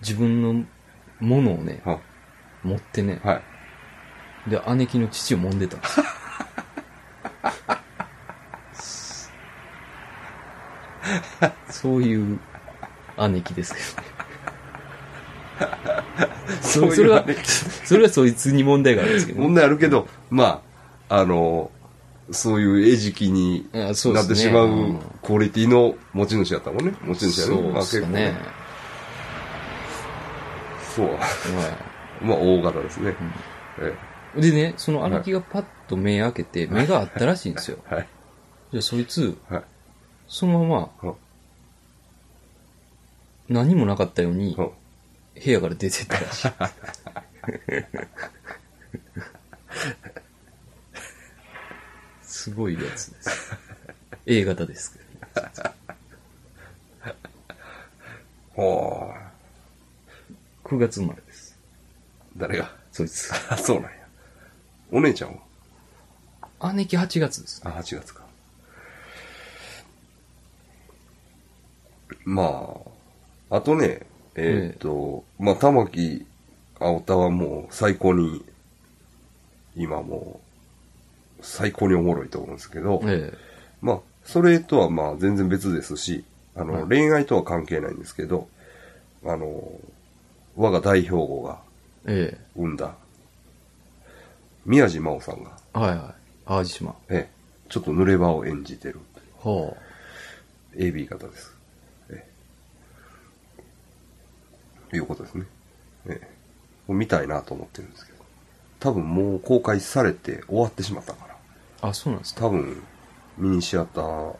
[0.00, 0.64] 自分の
[1.20, 2.00] ものをね、は
[2.62, 3.42] 持ってね、は
[4.46, 4.50] い。
[4.50, 6.06] で、姉貴の父を揉んでたんですよ。
[11.68, 12.40] そういう
[13.28, 14.09] 姉貴ですけどね。
[16.60, 17.34] それは姉、
[17.84, 20.62] それはそいつに問題があるんですけど、問題あるけど、ま
[21.08, 21.70] あ、あの、
[22.30, 26.94] そういう餌食になってしまううんクオリティの持ち主やったもんね。
[27.02, 27.54] 持ち主やね。
[27.54, 28.34] そうですよね。
[30.94, 31.06] そう。
[31.06, 31.18] は
[32.22, 33.14] まあ、大型ですね。
[33.80, 33.94] え
[34.38, 37.78] いでね、その姉貴がパッと目開けて、目があったらしいんですよ。
[37.90, 38.08] え はい。
[38.72, 39.62] じゃあそいつ、はい。
[40.28, 41.14] そのままは
[43.48, 44.68] 何もなかったように、は
[45.42, 46.50] 部屋から出てったらしい。
[52.22, 53.56] すごいやつです。
[54.26, 54.98] A 型ですけ
[55.40, 55.70] ど。
[58.54, 59.12] ほ
[60.64, 60.68] う。
[60.68, 61.56] 9月生まれです。
[62.36, 62.70] 誰が？
[62.92, 63.32] そいつ。
[63.50, 63.96] あ、 そうなんや。
[64.92, 65.40] お姉ちゃん
[66.60, 66.72] は？
[66.74, 67.62] 姉貴8月です。
[67.64, 68.20] あ、8月か。
[72.24, 72.76] ま
[73.50, 76.26] あ、あとね、えーっと、まあ、玉木
[76.78, 78.44] 青田はもう最高に、
[79.76, 80.40] 今も
[81.38, 83.32] う、最高におもろいと思うんですけど、え
[83.80, 88.48] まあ、それとはまあ全然別ですし、あの、はい恋愛とは関係ないんですけど、
[89.24, 89.80] あの、
[90.56, 91.60] 我が代表語が
[92.06, 92.36] え。
[92.36, 92.94] え生んだ、
[94.64, 95.78] 宮地真央さんが、え。
[95.78, 96.48] はいはい。
[96.48, 96.94] 淡路島。
[97.08, 97.30] ええ、
[97.68, 99.00] ちょっと濡れ場を演じてる
[99.42, 99.74] は
[100.74, 101.54] AB 型です。
[102.10, 102.30] ええ、
[104.96, 105.46] いうことですね。
[106.06, 106.20] え
[106.88, 108.18] え、見たいなと思ってるんですけど、
[108.80, 111.36] 多分もう公開されて終わってしまったから、
[111.82, 111.88] あ。
[111.88, 112.46] あ、そうなんですか。
[112.46, 112.82] 多分
[113.38, 114.36] ミニシアターっ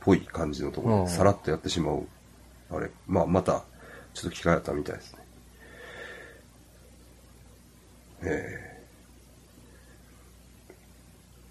[0.00, 2.06] ぽい感じのところでさらっとやってしまう、
[2.70, 3.64] あれ、まあまた
[4.14, 5.18] ちょっと機会あったみたいですね。
[8.22, 8.70] ええ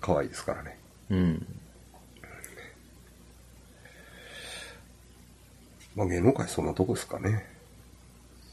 [0.02, 0.78] 可愛いですからね。
[1.10, 1.58] うん。
[5.95, 7.45] まあ芸能界そんなとこですかね。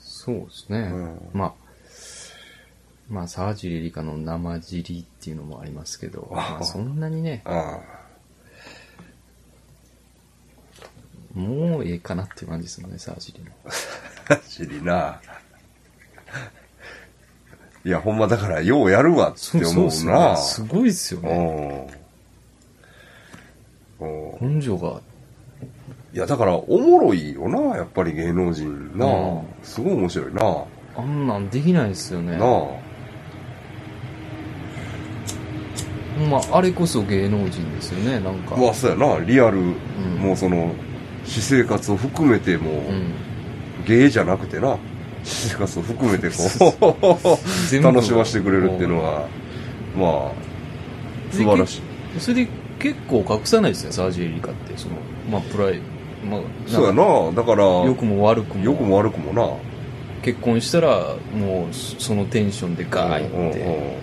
[0.00, 0.78] そうですね。
[0.78, 1.52] うんまあ、
[3.08, 7.80] まあ、沢尻リカの生尻っていうのもありますけど、あまあ、そんなにね、あ
[11.36, 13.46] もうええかなっていう感じですもんね、沢尻の。
[14.28, 15.20] あ、知りな。
[17.84, 20.30] いや、ほんまだから、ようやるわって思うっすよな。
[20.30, 20.36] ね。
[20.38, 22.00] すごいですよね。
[24.40, 25.00] 根性が。
[26.14, 29.06] いや、だから、おもろいよな、やっぱり芸能人な。
[29.06, 30.64] うんすごい面白いな。
[30.96, 32.36] あんなんできないですよね。
[32.36, 32.86] なあ。
[36.18, 38.56] ほんま、あれこそ芸能人ですよね、なんか。
[38.56, 39.74] まあ、そうやな、リアル、ん
[40.18, 40.74] もうその、
[41.24, 43.12] 私生活を含めても、うん。
[43.86, 44.78] 芸じゃなくてな、
[45.24, 46.34] 私生活を含めてこ
[47.68, 49.28] 全う、 部楽しませてくれるっていうのは、
[49.96, 50.32] まあ、
[51.32, 52.20] 素晴らしい。
[52.20, 54.72] それで結構隠さないですね、沢尻リカって。
[54.76, 54.94] その、
[55.30, 55.80] まあ、プライ、
[56.30, 58.64] まあ、そうやな、だから、良くも悪くも。
[58.64, 59.56] 良くも悪くもな。
[60.22, 63.98] 結婚したら、もう、そのテンションでガーうんうんいって、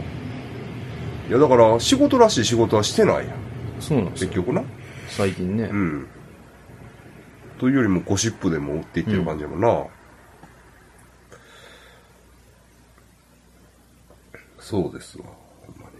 [1.29, 3.35] いやだから仕事らしい仕事はしてないやん。
[3.79, 4.29] そうなんですよ。
[4.29, 4.63] 結局な。
[5.09, 5.63] 最近ね。
[5.63, 6.07] うん。
[7.59, 9.85] というよりもゴシップでも売っていってる感じやもんな、
[14.59, 15.25] そうですわ
[15.65, 15.95] ほんまに。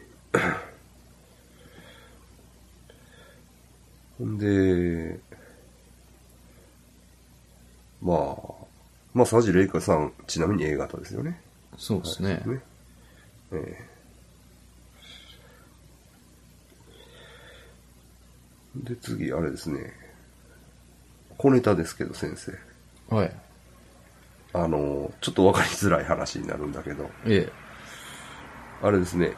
[4.19, 5.19] ほんで
[8.03, 8.53] まあ
[9.13, 11.39] まあ佐治玲香さんちなみに A 型ですよね
[11.77, 12.41] そうですね。
[12.45, 12.59] ね
[13.53, 13.93] ええ
[18.75, 19.93] で次あれですね
[21.37, 23.31] 小ネタですけど先生はい。
[24.55, 27.49] あのちょっと分かりづらい話になるんだけどえ
[28.81, 29.35] あれですね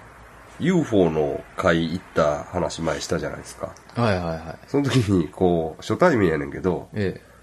[0.59, 4.01] UFO の会行った話前したじゃないですかえ。
[4.01, 4.57] はいはいはい。
[4.67, 7.34] その時にこう初対面やねんけどええ。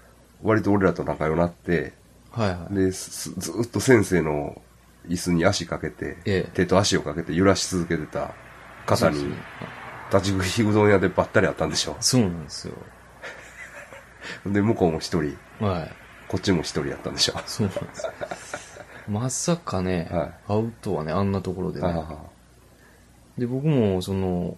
[0.43, 1.93] 割と俺らと仲良くなって
[2.31, 2.75] はいはい。
[2.75, 4.61] ですずーっと先生の
[5.07, 8.33] 椅子に足かけて、ええ手と足をかけて揺らし続けてた
[8.85, 9.33] 方に
[10.11, 12.73] 立ち食いうどん屋でばったり会ったんでしょそうなんですよ。
[14.45, 15.91] で向こうも一人はい。
[16.27, 18.07] こっちも一人やったんでしょそうなんです。
[19.07, 21.87] まさかね、はい会うとはね、あんなところでね。
[21.87, 22.17] あ
[23.37, 24.57] で、僕も、その、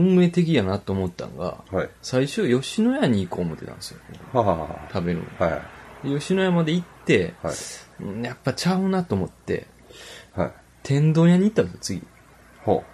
[0.00, 1.90] 運命的やなと思ったんが、あはい。
[2.02, 4.00] 最初、吉野家に行こう思ってたんですよ。
[4.32, 4.88] はははは。
[4.92, 5.46] 食べるの。
[5.46, 5.56] は
[6.04, 6.08] い。
[6.08, 7.54] で吉野家まで行って、はい。
[8.02, 9.66] うんやっぱちゃうなと思って、
[10.34, 10.52] はい。
[10.82, 12.06] 天丼屋に行ったんですよ、次。
[12.64, 12.84] ほ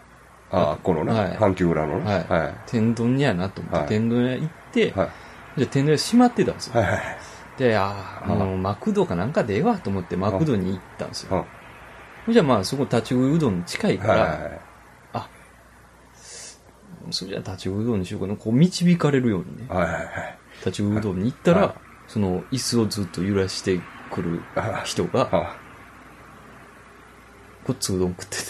[0.52, 0.54] う。
[0.54, 1.30] ああこのね、はい。
[1.36, 2.04] 阪急裏のね。
[2.04, 2.24] はい。
[2.28, 2.54] はい。
[2.66, 3.88] 天丼屋やなと思って、はい。
[3.88, 5.08] 天丼屋行って、はい。
[5.58, 6.80] じゃあ天丼屋閉まってたんですよ。
[6.80, 7.00] はいはい
[7.56, 11.36] で、ああ、もうマクドかなんかでええわと思ってマクドに行ったんですよ。
[11.38, 11.46] は
[12.28, 14.60] じゃあまあそこ立ち食いうどん近いいから、はいはい
[17.10, 18.36] それじゃあ立ち食いうどんにしようかな。
[18.36, 20.38] こう導かれるようにね、はいはいはい。
[20.58, 21.74] 立ち食いうどんに行ったら、はい。
[22.08, 24.40] その椅子をずっと揺らしてくる
[24.84, 25.56] 人が、は
[27.64, 28.42] こっつうどん食ってて、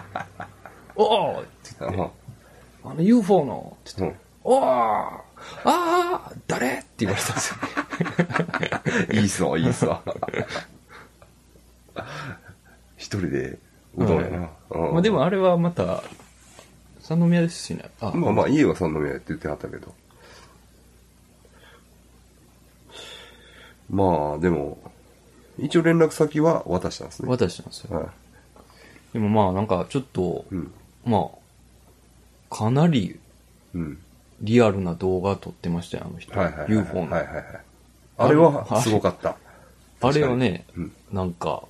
[0.96, 2.10] おーってあは
[2.84, 3.76] あの UFO の。
[3.80, 4.54] って言って、うん。
[4.54, 4.64] おー。
[4.66, 5.24] あ
[5.64, 6.78] あ誰？
[6.78, 7.56] って言われたんですよ。
[9.12, 10.02] いいっすわいいっすわ
[12.96, 13.58] 一人で
[13.96, 14.92] うどんやな、うん。
[14.92, 16.02] まあでもあれはまた、
[17.16, 17.90] 三宮ですしね。
[18.00, 19.92] あ、まあまあ家は三宮って言ってはったけど。
[23.90, 24.78] まあでも
[25.58, 27.28] 一応連絡先は渡したんですね。
[27.28, 27.96] 渡したんですよ。
[27.96, 28.08] はい。
[29.12, 30.72] でもまあなんかちょっと、うん。
[31.04, 31.30] ま
[32.52, 33.18] あ、かなり
[33.74, 33.98] うん。
[34.40, 36.38] リアルな動画撮ってましたよ、あの人。
[36.38, 37.10] はいはいはい UFO の。
[37.10, 37.44] はいはいはい
[38.18, 39.36] あれはすごかった。
[40.02, 40.92] あれはね、うん。
[41.10, 41.64] なんか、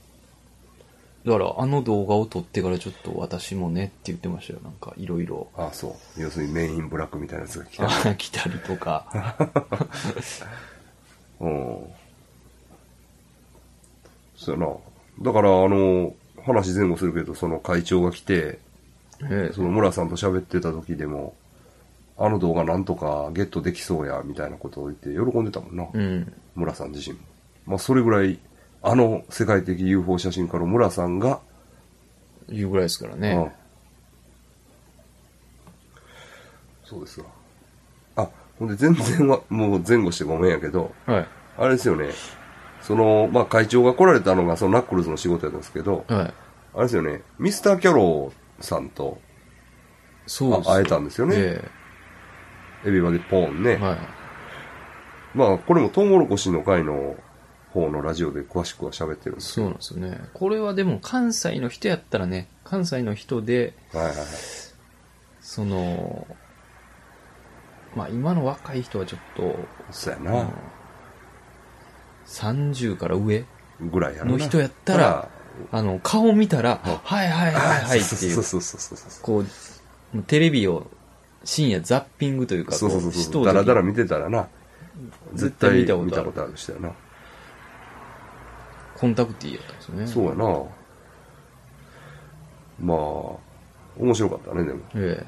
[1.24, 4.60] だからあの動画を撮ってからちょっと私もねって言ってましたよ。
[4.64, 5.48] なんかいろいろ。
[5.56, 9.36] ああそう要するにメインブラックみたいなやつが来たあ 来たりとか。
[11.40, 11.78] うん
[14.36, 14.74] そうやな
[15.22, 18.58] だからあの話前後するけどその会長が来て
[19.22, 21.34] ええその村さんと喋ってた時でも
[22.16, 26.32] あの動画なんとかゲットできそうやみたいなことを言って喜んでたもんな、うん。
[26.54, 27.22] 村さん自身も
[27.66, 28.38] まあそれぐらい
[28.82, 31.40] あの世界的 UFO 写真家の村さんが、
[32.48, 33.54] いうぐらいですからうんね。
[36.84, 37.26] そうですわ
[38.16, 41.28] あほんで全然はもう前後してごめんやけどはい。
[41.56, 42.10] あれですよね
[42.82, 46.34] そのまあ会長が来られたのがそのナックルズの仕事やったんですけどはい。
[46.74, 49.20] あれですよねミスターキャローさんと
[50.26, 51.70] そう会えたんですよねえ
[52.86, 53.98] エビバディポーンね、えはい。
[55.34, 57.14] まあ、これもトウモロコシの会の
[57.72, 59.52] 方のラジオで詳しくは喋ってるんです。
[59.52, 60.20] そうなんですよね。
[60.34, 64.26] これはでも関西の人やったらね、関西の人で、はいはいはい。
[65.40, 66.26] その、
[67.94, 69.56] まあ今の若い人はちょっと、
[69.90, 70.48] そうやうんな。
[72.26, 73.44] 30から上
[73.80, 75.28] ぐらいやろなの人やったら、
[75.70, 79.22] あの、顔見たら、はいはいはいはいっていうそう、そうそうそうそう。
[79.22, 79.44] こ
[80.14, 80.86] う、テレビを
[81.44, 83.46] 深夜ザッピングというか、そうそうそうこそう。
[83.46, 84.48] だらだら見てたらな。
[85.34, 86.92] 絶絶対対見たことある見たことある人やな。
[89.00, 90.06] コンタクティやったんですよね。
[90.06, 90.44] そうやな。
[92.78, 92.98] まあ、
[93.98, 94.80] 面白かったね、でも。
[94.94, 95.26] え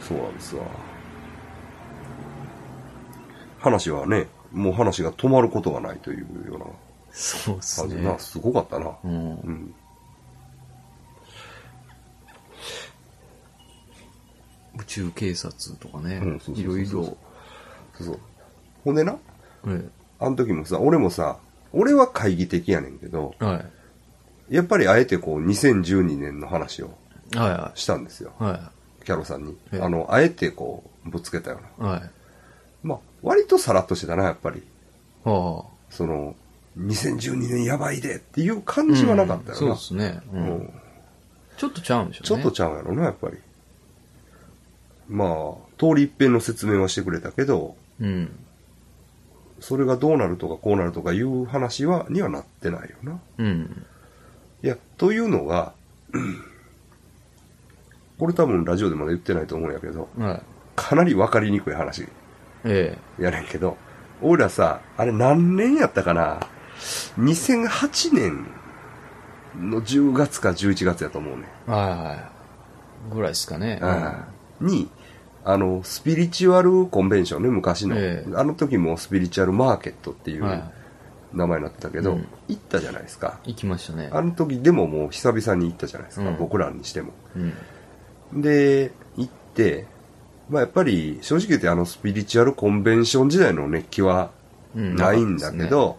[0.00, 0.64] そうなんですわ。
[3.60, 6.68] 話はね、もう話が止まることがないというようなえ。
[7.12, 8.12] そうです感じでな。
[8.14, 8.18] ね。
[8.18, 8.96] すごかったな。
[9.04, 9.50] うんう。
[9.50, 9.74] ん。
[14.76, 16.20] 宇宙警察とかね
[16.52, 16.88] いろいろ。
[16.90, 17.16] そ
[18.00, 18.18] うそう。
[18.84, 19.16] ほんでな、
[19.66, 19.88] え
[20.20, 21.38] あの時もさ、俺もさ、
[21.72, 23.60] 俺は懐疑的やねんけど、えは
[24.50, 24.54] い。
[24.56, 26.96] やっぱりあえてこう、2012年の話を
[27.34, 28.32] はいはしたんですよ。
[28.40, 28.44] い。
[28.44, 28.70] は
[29.04, 29.56] キャロさんに。
[29.72, 31.88] ええあの、あえてこう、ぶつけたような。
[31.88, 31.92] い。
[31.92, 32.10] はい。
[32.82, 34.62] まあ、割とさらっとしてたな、やっぱり。
[35.24, 36.34] はその、
[36.78, 39.54] 2012年やばいでっていう感じはなかったよな。
[39.54, 40.20] そうですね。
[40.32, 40.80] ううんん
[41.56, 42.42] ちょっとちゃうんでしょうね。
[42.42, 43.38] ちょっとちゃうやろな、やっぱり。
[45.08, 48.30] まあ、通り一遍の説明はしてくれたけど、うん。
[49.64, 53.18] それがどうなるとかこうなるとかいう話は、にはなってないよな。
[53.38, 53.86] うん。
[54.62, 55.72] いや、というのが、
[58.20, 60.42] これ多分ラジオでまだ言ってないと思うんやけど、はい。
[60.76, 62.06] かなり分かりにくい話
[62.64, 63.78] えやねんけど、
[64.20, 66.40] 俺らさ、あれ何年やったかな
[67.18, 68.46] ?2008 年
[69.58, 71.44] の10月か11月やと思うね。
[71.68, 73.14] えはいはい。
[73.14, 73.80] ぐらいですかね。
[73.80, 73.86] う
[74.66, 74.90] んに、
[75.44, 77.96] あの、スピリチュアルコンベンションね、昔の。
[77.98, 80.64] ええあの時もスピリチュアルマーケットっていうはい。
[81.34, 83.40] 名前になってたけど、うん行ったじゃないですか。
[83.44, 84.08] 行きましたね。
[84.12, 87.12] あの時でももう久々に行ったじゃないですか、うん僕らにしても。
[88.32, 88.42] うん。
[88.42, 89.86] で、行って、
[90.48, 94.30] まあやっぱり正直言ってあのスピリチュアルコンベンション時代の熱気は
[94.76, 95.98] うんないんだけ、ど、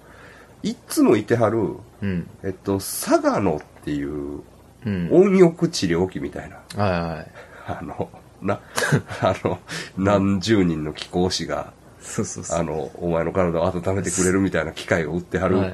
[0.64, 1.60] いっつもいてはる、
[2.02, 2.30] うん。
[2.44, 4.42] えっと、佐賀野っていう
[4.86, 5.10] うん。
[5.12, 7.32] 温浴治療器みたいな、はいはい。
[7.68, 8.10] あの、
[8.42, 8.60] な、
[9.22, 9.60] あの、
[9.98, 12.60] 何十人の貴公子が、そうそうそう。
[12.60, 15.74] あの、お前の体を温めてくれるみたいな機械を売ってははるい。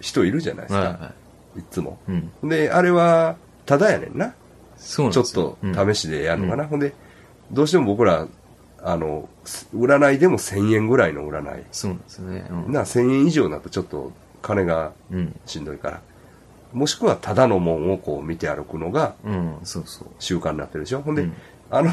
[0.00, 1.12] 人いるじゃないですか、、はいは
[1.58, 1.98] いつも。
[2.08, 2.12] い。
[2.12, 2.48] うん。
[2.48, 4.34] で、あれは、ただやねんな。
[4.76, 6.66] そうなんちょっですよと試しでやるのかな。
[6.66, 6.92] ほんで、
[7.52, 8.26] どうしても僕ら、
[8.84, 11.64] あの、す占いでも1000円ぐらいの占い。
[11.70, 12.46] そうなんですね。
[12.50, 12.72] うん。
[12.72, 15.36] な、1000円以上だとちょっと金がうん。
[15.46, 16.00] しんどいから。
[16.72, 19.56] もしくはただのもんをこう見て歩くのがうん。
[19.62, 20.08] そうそう。
[20.18, 21.02] 習慣になってるでしょ。
[21.02, 21.34] ほんで、うん
[21.72, 21.90] あの、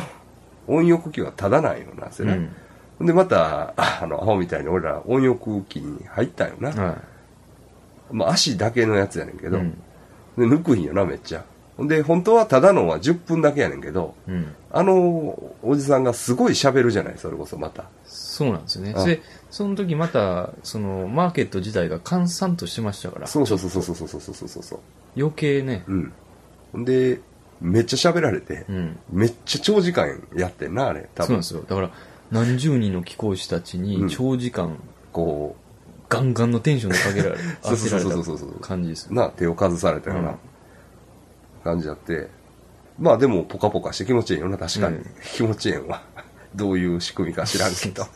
[0.68, 2.38] 温浴器はただなんよな、それな。
[3.00, 3.08] うん。
[3.08, 6.70] で、また、あの、アホみたいに俺ら温浴器に入ったよな。
[6.70, 6.98] は
[8.12, 9.50] まあ、足だけのやつやねんけい。
[9.50, 9.72] ど、うん。
[10.38, 11.46] で抜くんよな、めっちゃ。
[11.78, 14.54] ほんで、本当はただのは10分だけやねんけど、うん。
[14.70, 17.86] あの、おじさんがすごい喋るじゃない、それこそまた。
[18.04, 18.94] そうなんですよね。
[18.98, 23.28] あで、その時また、その、マーケット自体が閑散としてましたから。
[23.28, 24.80] そうそうそうそうそうそうそうそうそうそう。
[25.18, 25.86] 余計ね。
[25.88, 26.14] うん
[26.76, 27.22] で、
[27.62, 29.00] めっちゃ喋られて、うん。
[29.12, 31.10] めっちゃ長時間やってんな、あれ。
[31.16, 31.44] 多分そうなんで。
[31.44, 31.62] すよ。
[31.62, 31.92] だから、
[32.32, 34.78] 何十人の貴公子たちうんに長時間、
[35.12, 35.56] こ
[36.10, 39.14] ガンガンのテンションでかけられ、 そうそうそうそうそうた感じです。
[39.14, 40.40] な、手をかずされたよううなん
[41.64, 42.28] 感じやって、
[42.98, 44.98] まあでも、ポカポカして気持ちいいよな、確かに。
[44.98, 46.02] うん気持ちいいんわ。
[46.56, 48.08] どういう仕組みか知らんけど。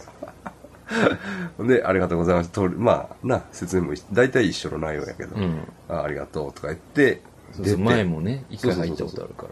[1.65, 2.49] で、ありがとうございます。
[2.49, 5.59] とまあ、な、説明も一大体一緒の内容やけど、うん。
[5.87, 7.21] あありがとうとか言って、
[7.53, 9.47] そうそう前もね、一回入ったことあるか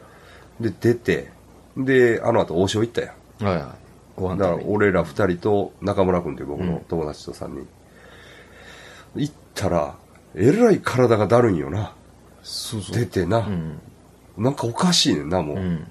[0.60, 1.32] で、出て、
[1.78, 3.14] で、あの後、王将行ったやん。
[3.44, 3.50] ら。
[3.50, 3.68] はいはい。
[4.16, 4.64] ご飯だから。
[4.66, 7.68] 俺ら二人と中村君っていう僕のうん友達と三人。
[9.16, 9.96] 行ったら、
[10.36, 11.94] えらい体がだるいんよな。
[12.44, 12.96] そうそう。
[12.96, 13.40] 出てな。
[13.40, 13.80] うん。
[14.38, 15.58] なんかおかしいねんな、もう。
[15.58, 15.88] うん。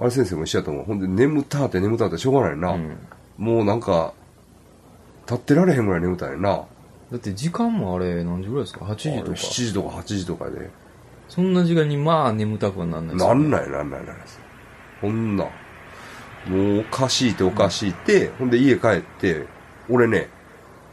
[0.00, 0.84] あれ先生も一緒やと思う。
[0.84, 2.72] ほんで、眠たーって眠たーってしょうがないな。
[2.72, 2.96] うん
[3.38, 4.12] もうなんか、
[5.26, 6.64] 立ってられへんぐらい眠たいな。
[7.10, 9.30] だって時間もあれ何時ぐらいですか ?8 時とか。
[9.30, 10.70] 7時とか8時とかで。
[11.34, 14.38] そんな時間にまあ眠たくはなんないですよねなんないなんないなんないです。
[15.00, 15.44] ほんな。
[15.44, 15.50] も
[16.74, 19.46] うおかしいっておかしいって、ほんで家帰って、
[19.88, 20.28] 俺ね、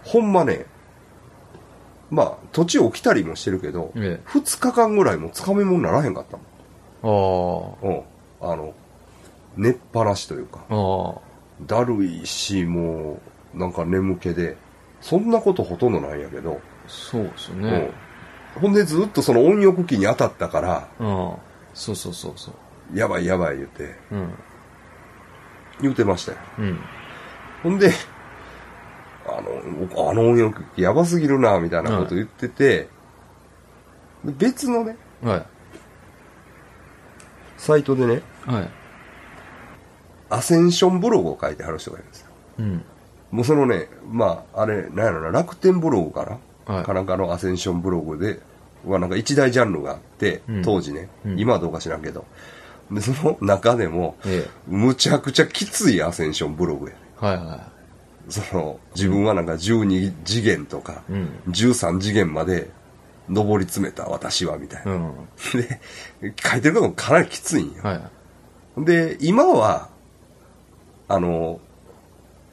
[0.05, 0.65] ほんまね、
[2.09, 4.23] まあ、途中起きたりもしてるけど、ええ。
[4.23, 6.37] 二日間ぐらいもつかみ物ならへんかった
[7.05, 7.89] もあん。
[7.89, 8.51] うん。
[8.53, 8.73] あの、
[9.57, 10.73] 寝っぱなしというか、あ。
[10.73, 11.21] ああ。
[11.67, 13.19] だるいし、も
[13.53, 14.55] う、なんか眠気で、
[15.01, 17.91] そんなことほとんどないんやけど、そうですようんね。。
[18.55, 21.49] ほんでずっとその温浴器に当たったから、ああ。
[21.73, 22.97] そうそうそうそう。
[22.97, 24.33] やばいやばい言って、うん。
[25.81, 26.37] 言うてましたよ。
[26.57, 26.79] うん。
[27.63, 27.91] ほんで、
[29.25, 32.89] あの、あの温浴器やばすぎるな、みたいなこと言ってて、
[34.25, 35.45] で別のね、はい。
[37.57, 38.69] サイトでね、はい。
[40.29, 42.27] アセンションブログを書いてはる人がいるんですよ。
[42.59, 42.85] うん。
[43.31, 46.37] もうそのね、まあ、あれ、なんやろな、楽天ブログかな、
[46.69, 48.39] はいかなんかのアセンションブログで、
[48.85, 52.25] はなんか一大ジャンルがあって、うん当時ね、うん今はどうか知らんけど、
[52.91, 54.49] で、その中でも、ええ。
[54.67, 56.99] むちゃくちゃきついアセンションブログやね。
[57.17, 57.69] はいは
[58.29, 61.13] その、自分はなんか12次元とか、い。
[61.13, 61.29] うん。
[61.47, 62.69] 13次元まで
[63.29, 64.93] 上り詰めた私は、みたいな。
[64.93, 65.13] うん。
[65.53, 65.79] で、
[66.43, 67.83] 書いてることもかなりきついんよ。
[67.83, 68.11] は
[68.77, 68.85] い。
[68.85, 69.89] で、今は、
[71.07, 71.59] あの、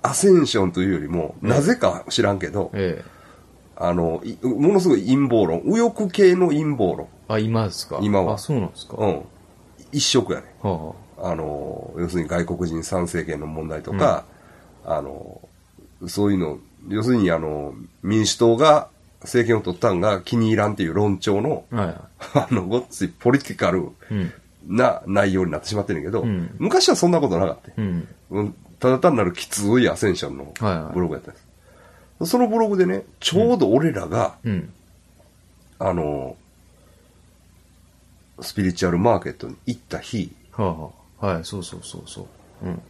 [0.03, 3.16] アセンションというよりも、ええなぜか知らんけど、ええ。
[3.77, 7.09] あの、いものすごい陰謀論、右翼系の陰謀論。
[7.29, 7.99] あ、今ですか？
[8.03, 8.97] 今はあ、そうなんですか？
[8.97, 9.23] はうん。
[9.93, 10.47] 一色やね。
[10.63, 10.91] あ。
[11.19, 14.25] あの、要するに外国人参政権の問題とか、
[14.85, 15.41] あの、
[16.09, 16.59] そういうの、
[16.89, 18.89] 要するにあの、民主党が
[19.23, 22.09] 政権を取ったんが気に入らんっていう論調の、はいは
[22.51, 23.83] あの、ごっついポリティカルい。
[24.11, 24.33] うん。
[24.69, 27.71] な内容になってしまってるけど、うん昔はそんなことなかった。
[27.77, 28.09] うん。
[28.31, 31.46] うんただ単なるきついアセンションのはいはいブログやったんです。
[32.25, 34.73] そのブログでね、ちょうど俺らが、うん。
[35.79, 36.37] あの、
[38.41, 40.91] スピリチュアルマーケットに行った日は
[41.21, 42.23] あ、はい、そうそうそうそ
[42.63, 42.67] う。
[42.67, 42.83] うん。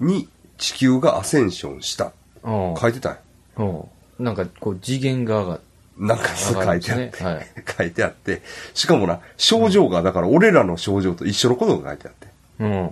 [0.00, 2.12] に地球がアセンションした。
[2.44, 3.18] 書いてたん
[3.58, 4.24] ようん。
[4.24, 5.60] なんか、こう、次元が上がっ
[5.98, 7.46] なんか書いてあって、はい。
[7.76, 12.28] 書いてあって、しかもな、症状が、だから俺らの症状と一緒のことが書いてあって、
[12.60, 12.90] うん。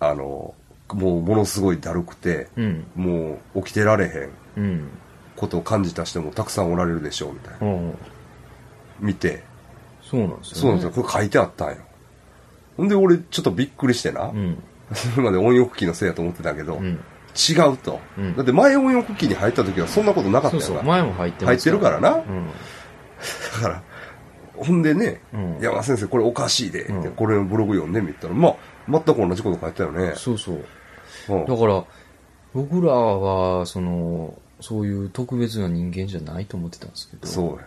[0.00, 0.54] あの、
[0.92, 2.86] もうものすごいだるくて、うん。
[2.94, 4.88] もう起きてられへんうん。
[5.36, 7.66] ことを感じた人もたくさんおられるでしょう、みたいな。
[7.66, 7.94] うん。
[9.00, 9.44] 見て、
[10.02, 10.60] そうなんですよ、ね。
[10.60, 11.02] そうなんですよ。
[11.02, 11.76] これ書いてあったんよ。
[12.76, 14.62] ほんで俺ちょっとびっくりしてな、うん。
[14.94, 16.98] そ れまで温浴器のせいやと思ってたけど、うん。
[17.36, 20.66] 違うと、うんだって前温浴器に入った時はそんなことなかったよな。
[20.66, 20.84] そうそう。
[20.84, 22.10] 前も入ってます入ってるからな。
[22.14, 22.22] うん。
[23.54, 23.82] だから、
[24.56, 28.54] ほんでね、うん山田先生これおかしいで、これのブログ読んでみたら、まあ、
[28.90, 30.12] 全く同じこと書いてたよね。
[30.16, 30.64] そうそう。
[31.28, 31.84] うんだから、
[32.54, 37.58] 僕らは、その、そういう特別な人間じゃないと思ってたんですけど、そうよ。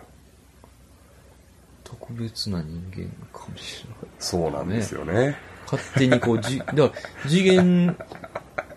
[1.84, 3.08] 特別な人間
[3.38, 3.98] かもしれない。
[4.20, 5.36] そうなんですよね。
[5.72, 6.92] 勝手にこう、じ、 だから、
[7.28, 7.96] 次元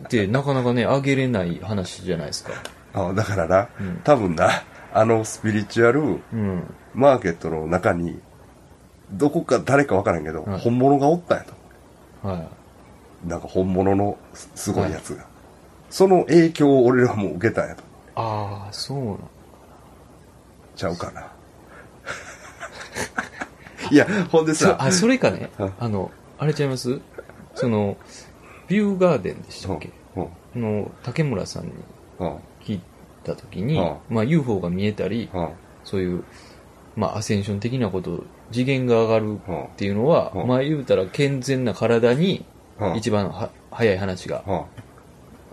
[0.05, 2.53] ってなかなかね、上げれない話じゃないですか。
[2.93, 4.62] あだからな、うん多分な、
[4.93, 6.01] あのスピリチュアル
[6.32, 6.74] うん。
[6.95, 8.20] マーケットの中に、
[9.11, 11.45] どこか誰かわからんけど、はい本物がおったんや
[12.22, 12.28] と。
[12.28, 12.49] は
[13.27, 15.25] なんか本物のすすごいやつが。
[15.91, 17.83] その影響を俺らも受けたんやと。
[17.83, 17.85] い。
[18.16, 19.18] ああ、そうなの。
[20.77, 21.31] ちゃうかな。
[23.91, 25.51] いや、ほんでさ、そあ、それかね。
[25.59, 27.01] うん、あの、あれちゃいます？
[27.55, 27.97] その、
[28.66, 29.91] ビューガーデンでしたっけ？
[30.16, 30.25] うん。
[30.25, 31.72] あの、竹村さんに
[32.18, 32.37] うん。
[32.62, 32.81] 聞い
[33.22, 35.49] たときにうん、まあ UFO が見えたり、うん。
[35.85, 36.25] そういう、
[36.97, 39.39] まあアセンション的なこと、次元が上がるうんっ
[39.77, 40.49] ていうのは、うん。
[40.49, 42.45] まあ言うたら健全な体に
[42.81, 44.62] うん一番は早い話が、うん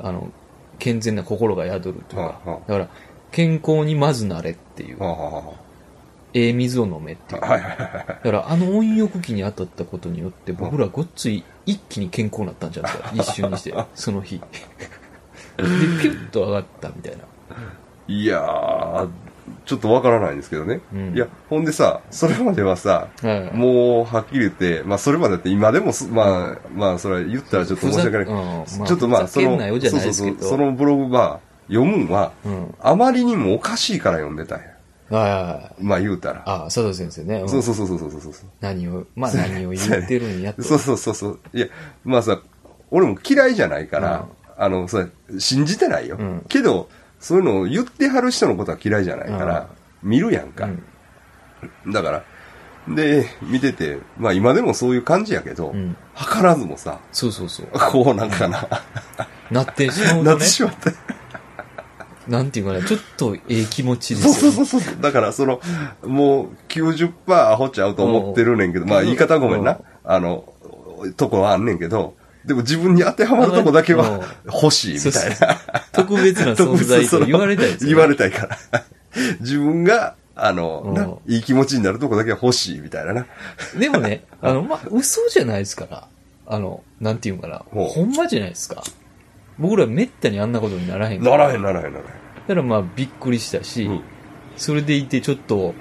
[0.08, 0.32] あの、
[0.80, 2.90] 健全な心が宿るというかだから、
[3.32, 4.98] 健康にまずなれっていう。
[6.34, 7.42] ええ水を飲めっていう。
[7.42, 14.40] はいはいはいだから、あの温浴器に当たったことによって、僕らごっつい一気に健康になったんじゃないですか、 一瞬にして、その日。
[15.58, 17.24] で、ピュッと上がったみたいな。
[18.08, 19.10] いやー、
[19.66, 20.82] ちょっとわからないんですけどね。
[20.94, 23.58] うんいや、ほんでさ、それまではさ、はい。
[23.58, 28.26] もう、はっきり言って、まあ、それまでって今でもす、まあ、まあ、それは言ったらちょっと申し訳ない。
[28.26, 30.38] うんちょっとまあ、ふざけんなよじゃないですけど。
[30.40, 32.76] そうそうそう、そのブログは、読むんは、うん。
[32.80, 34.66] あまりにもおかしいから読んでたんや。
[35.10, 35.84] はいはいはい。
[35.84, 36.44] まあ、言うたら。
[36.46, 37.42] あ、佐藤先生ね。
[37.42, 38.34] うんそうそうそうそうそうそうそう。
[38.62, 40.64] 何を、まあ何を言ってるんやと。
[40.64, 41.40] そうそうそうそう。
[41.54, 41.68] いや、
[42.04, 42.42] まあさ、
[42.90, 44.28] 俺も嫌いじゃないから、
[44.58, 45.08] あの、それ、
[45.40, 46.18] 信じてないよ。
[46.20, 46.90] うんけど、
[47.22, 49.68] そういうのを言ってはる人のことは嫌いじゃないから、
[50.04, 50.66] 見るやんか。
[50.66, 50.84] うん
[51.88, 52.24] だから、
[52.88, 57.68] で、見てて、まあ今でもそういう感じやけど、うん図らずもさ、そうそうそう。
[57.92, 58.68] こうなんかな、
[59.52, 60.92] なってしまうね、ってしまって。
[62.28, 64.52] なんていうかね、ちょっとええ気持ちでそうすよ。
[64.52, 65.02] そうそうそう。
[65.02, 65.62] だからその、
[66.04, 69.80] もう90%アホちゃうと思ってるねんけど、まあ言い方ごめんな。
[70.04, 70.46] あの、
[71.18, 72.16] とこはあんねんけど、
[72.46, 75.60] でも自分に当てはまるとこだけうんは欲しいみたいな。
[75.92, 78.58] 特別な存在と言われたいですよ、言われたいから。
[79.40, 83.26] 自分が、あの、いい気持ちになるとこだけは欲しいみたいなな。
[83.78, 86.08] でもね、あの、まあ、嘘じゃないですから。
[86.48, 87.64] あの、なんていうんかな。
[87.70, 88.84] ほんまじゃないですか。
[89.60, 91.38] 僕らめったにあんなことにならへんから。
[91.38, 92.04] ならへんならへんならへん。
[92.04, 92.10] だ
[92.48, 94.02] からまあ、びっくりしたし、うん
[94.58, 95.74] それでいてちょっと、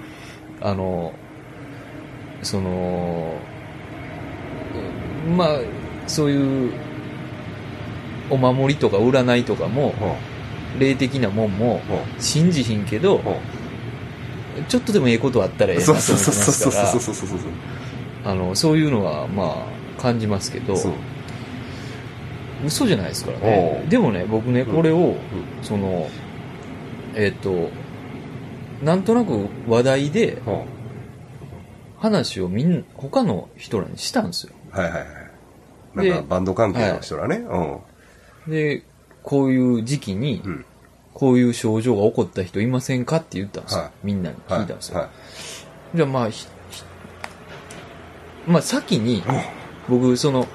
[0.61, 1.13] あの、
[2.43, 3.35] その、
[5.27, 5.49] うんまあ、
[6.07, 6.73] そういう、
[8.31, 9.95] お守りとか占いとかも、
[10.79, 11.81] 霊的なもんも、
[12.19, 13.21] 信じひんけど、う。
[13.21, 13.23] ん
[14.69, 17.51] ちょっとでもええことあったらええなと思ってそうそうそうますからそうそう、そうそうそう。
[18.25, 19.67] あの、そういうのは、ま
[19.99, 20.75] あ、感じますけど。
[22.67, 23.85] 嘘じゃないですからおね。
[23.87, 23.91] う。
[23.91, 25.15] でもね、僕ね、これを、う
[25.63, 26.11] その、
[27.15, 27.71] えっ、と、
[28.83, 30.51] なんとなく話題でう。
[30.51, 30.65] ん
[32.01, 34.55] 話をみんな、他の人らにしたんですよ。
[34.71, 35.07] はいはいはい。
[35.95, 37.37] なんかでバンド関係の人らね。
[37.37, 38.53] うん。
[38.53, 38.83] で、
[39.23, 40.65] こういう時期にう、ん。
[41.13, 43.83] こういう症状が起こった人いませんかって言ったんですよ。
[43.83, 43.91] はい。
[44.05, 45.01] みんなにはい聞いたんですよ。
[45.01, 45.09] はい。
[45.97, 46.29] じゃあまあ、
[48.47, 49.23] まあ先に、
[49.89, 50.47] 僕、その、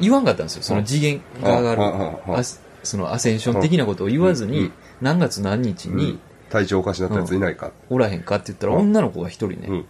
[0.00, 0.62] 言わんかったんですよ。
[0.62, 2.44] その次元が上がる、
[2.82, 7.72] そのアセンション的なことを言わずに何月何日に体調おかしなったやついないか。
[7.88, 9.84] おらへんかって言ったら、うん女の子が一人ね、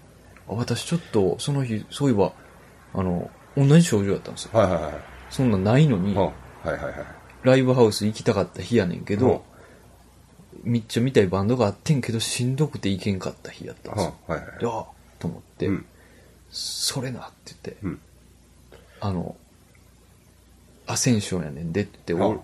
[0.47, 2.33] 私ちょっと、その日、そういえば、
[2.95, 4.59] あの、同じ症状だったんですよ。
[4.59, 4.93] はいはいはい。
[5.31, 6.33] そんなんないのにうん、は
[6.67, 6.95] いはいはい。
[7.43, 9.45] ライブハウス行きたかった日やねんけど、
[10.63, 14.15] めっちゃ見たいバンドがあってんけど、しんどくて行けんかった日やったんうん、ですよ。
[14.27, 14.87] はいはいでああ
[15.19, 15.87] と思って、うん
[16.53, 18.01] それなって言って、うん
[19.01, 19.37] あの、
[20.87, 22.41] アセンションやねんでって言って、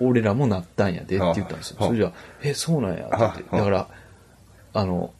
[0.00, 1.76] 俺らもなったんやでって言ったんですよ。
[1.78, 3.42] はあそれじゃあ、え、そうなんやって言って。
[3.42, 3.88] はあだから、
[4.72, 5.12] あの、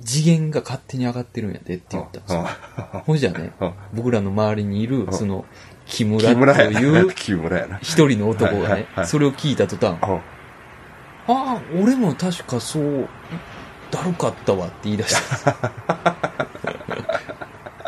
[0.00, 2.44] 次元が勝手に上がってるんやでって言ったんですよ。
[2.46, 5.44] あほんじゃねは、僕らの周りにいる、あその、
[5.86, 6.62] 木村と。
[6.62, 7.10] いう。
[7.82, 10.20] 一人の男がねそれを聞いた途端、あ
[11.28, 13.08] ああ、俺も確かそう、
[13.90, 15.52] だるかったわって言い出した。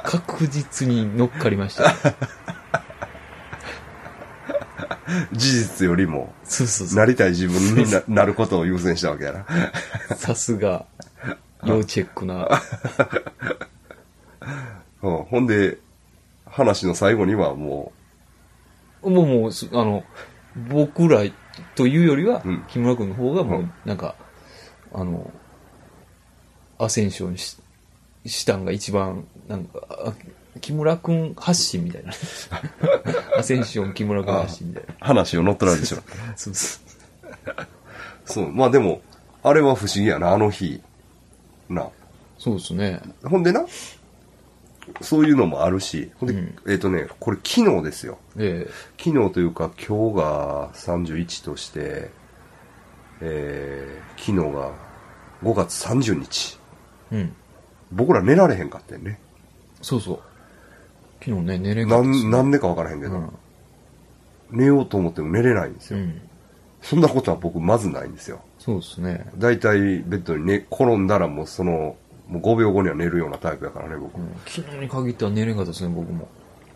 [0.04, 1.94] 確実に乗っかりました。
[5.32, 6.98] 事実よりも、そうそうそう。
[6.98, 9.46] なりたい自分にななることを優先したわけやな。
[10.16, 10.86] さすが、
[11.66, 12.48] 要チェックな。
[15.02, 15.78] うんほんで、
[16.46, 17.92] 話の最後にはも
[19.02, 20.04] もうもう、すあの、
[20.70, 21.22] 僕ら
[21.74, 24.14] というよりはうん、木村君の方がもうう、なんか、
[24.92, 25.30] あの、
[26.78, 27.58] アセンションし
[28.26, 30.14] したんが一番、なんか、あ
[30.60, 32.12] 木村君発信みたいな。
[33.36, 34.94] アセンション木村君発信みたいな。
[34.94, 36.04] う、話を乗っ取られてしまう。
[36.36, 37.66] そうそう。
[38.24, 39.02] そう、まあでも、
[39.42, 40.80] あれは不思議やな、あの日。
[41.68, 41.88] な。
[42.38, 43.00] そうですね。
[43.24, 43.64] ほんでな、
[45.00, 48.18] そういうのもあるし、ほんで、うんえっ、とね、これ昨日ですよ。
[48.36, 52.10] え昨日というか今日が31として、
[53.20, 54.72] えー、昨日が
[55.42, 56.58] 5月30日。
[57.12, 57.32] えうん。
[57.92, 59.18] 僕ら寝られへんかったよね。
[59.80, 60.20] そうそう。
[61.24, 63.32] 昨日ね、寝れんかなん、なんでかわからへんけど、うん。
[64.50, 65.98] 寝ようと思っても寝れないんですよ。
[65.98, 66.20] うん。
[66.82, 68.40] そんなことは僕まずないんですよ。
[68.64, 69.26] そうですね。
[69.36, 71.96] だいたいベッドに寝、転んだらもうその、
[72.28, 74.16] もう5秒後には寝るようなタイプやからね、僕。
[74.16, 76.28] うん昨日に限っては寝れんかったですね、僕も。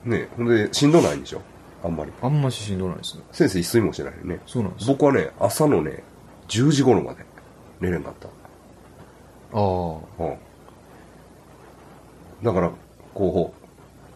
[0.04, 1.40] ねほんで、しんどないんでしょ？
[1.82, 2.12] あんまり。
[2.20, 3.22] あんまししんどないですね。
[3.32, 4.40] 先生一睡もしてないよね。
[4.46, 4.92] そうなんですよ。
[4.94, 6.02] 僕はね、朝のね、
[6.48, 7.24] 10時頃まで
[7.80, 8.28] 寝れんかった。
[8.28, 8.30] あ
[9.54, 9.56] あ。
[9.56, 9.62] う
[12.42, 12.44] ん。
[12.44, 12.70] だから、
[13.14, 13.64] こう、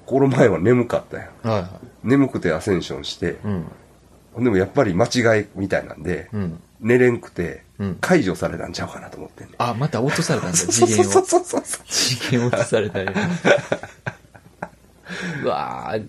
[0.04, 1.48] この前は眠かったやん。
[1.48, 1.70] はいはい。
[2.04, 3.38] 眠くてアセンションして、
[4.36, 4.44] うん。
[4.44, 6.60] でもやっぱり間違いみたいなんで、うん。
[6.82, 9.54] 寝れんくてうん、解除されたんちゃうかなと思ってんね。
[9.58, 11.04] あ、また落とされたんだ、次元を。
[11.04, 11.84] そうそうそうそう。
[11.88, 13.12] 次元落とされたね。
[15.42, 16.06] うわぁ、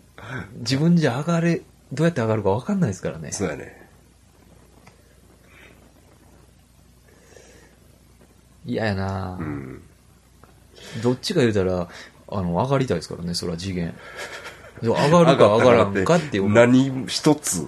[0.59, 1.61] 自分じゃ上がれ、
[1.91, 3.31] どうやって上がるか分かんないですからね。
[3.31, 3.89] そうやね。
[8.65, 9.81] 嫌やなぁ、うん。
[11.01, 11.87] どっちか言うたら、
[12.27, 13.95] あの、上がりたいですからね、それは次元。
[14.81, 16.49] 上がるか上がらんかっていう。
[16.53, 17.65] 何一つ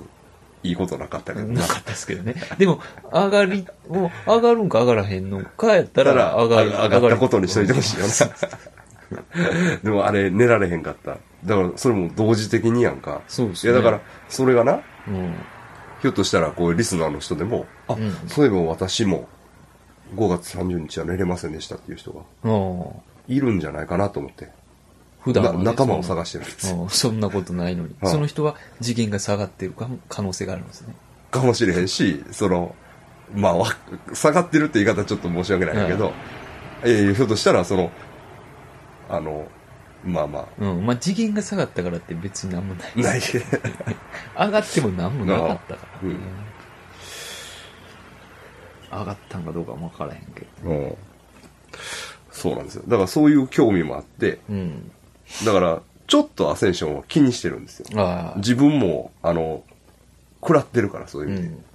[0.65, 2.35] いいことなかったけどなかったですけどね。
[2.57, 2.79] でも、
[3.11, 6.69] 上がり、もう上がるんか上がらへんのかやったら、上がる。
[6.69, 8.11] 上がったことにしといてほしいよな。
[9.83, 11.17] でもあれ寝られへんかった。
[11.45, 13.21] だからそれも同時的にやんか。
[13.27, 13.73] そうですね。
[13.73, 15.33] いやだから、それがな、うん。
[16.01, 19.27] ひょっとしたらこうリスナーの人でも、あ、うんそういえば私も
[20.15, 23.35] 5月30日は寝れませんでしたっていう人がうん。
[23.35, 24.49] いるんじゃないかなと思って、
[25.25, 26.87] 普段はね、な仲間をそ探してるんですよ。
[26.87, 27.95] そんなことないのに。
[27.99, 30.93] はいその人は次元が下がってるかも可能性があるんですね。
[31.31, 32.75] かもしれへんし、その、
[33.33, 33.67] まあわ、
[34.13, 36.13] 下がってるって言い方はちょっと申し訳ないけど、
[36.83, 37.91] ええひょっとしたらその、
[39.09, 39.47] あの、
[40.03, 40.85] まあまうん。
[40.85, 42.91] まあ、次元が下がったからって別になんもない。
[42.95, 43.19] あ、ない。
[44.37, 46.19] 上がってもなんもなかったから、ねうん
[48.91, 50.69] 上がったんかどうかもわからへんけど。
[50.69, 50.97] うん
[52.35, 52.83] そうなんですよ。
[52.85, 54.91] だからそういう興味もあって、うん。
[55.45, 58.33] だから、ちょっとアセンションを気にしてるんですよ。
[58.37, 59.63] 自分も、あの、
[60.41, 61.49] 食らってるから、そういうう意味で。
[61.49, 61.65] ん。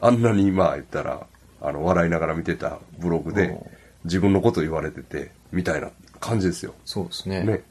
[0.00, 1.26] あんなに、まあ言ったら、
[1.60, 3.58] あの、笑いながら見てたブログでうん、
[4.04, 5.90] 自分のこと言われてて、みたいな
[6.20, 6.74] 感じですよ。
[6.84, 7.42] そうですね。
[7.42, 7.62] ね。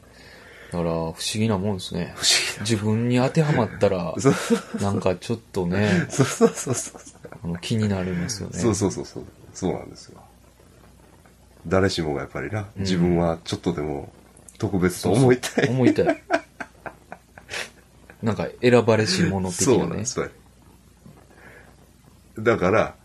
[0.71, 2.13] だから、不思議なもんですね。
[2.15, 4.13] 不思自分に当てはまったら、
[4.79, 7.01] なんかちょっとね、 そうそうそうそう。
[7.43, 8.59] あの気になりますよね。
[8.59, 9.23] そうそうそうそう。
[9.53, 10.21] そうなんですよ。
[11.67, 14.11] 誰しもがやっぱりな、自分はちょっとでも
[14.61, 15.69] 特別と思いたい。
[15.69, 16.21] 思いたい。
[18.21, 20.05] なんか選ばれし者的なねそうなんで。
[20.05, 20.31] す、
[22.37, 22.95] だから、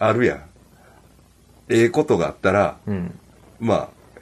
[0.00, 0.42] あるやん。
[1.68, 3.16] ええことがあったら、うん。
[3.60, 3.74] ま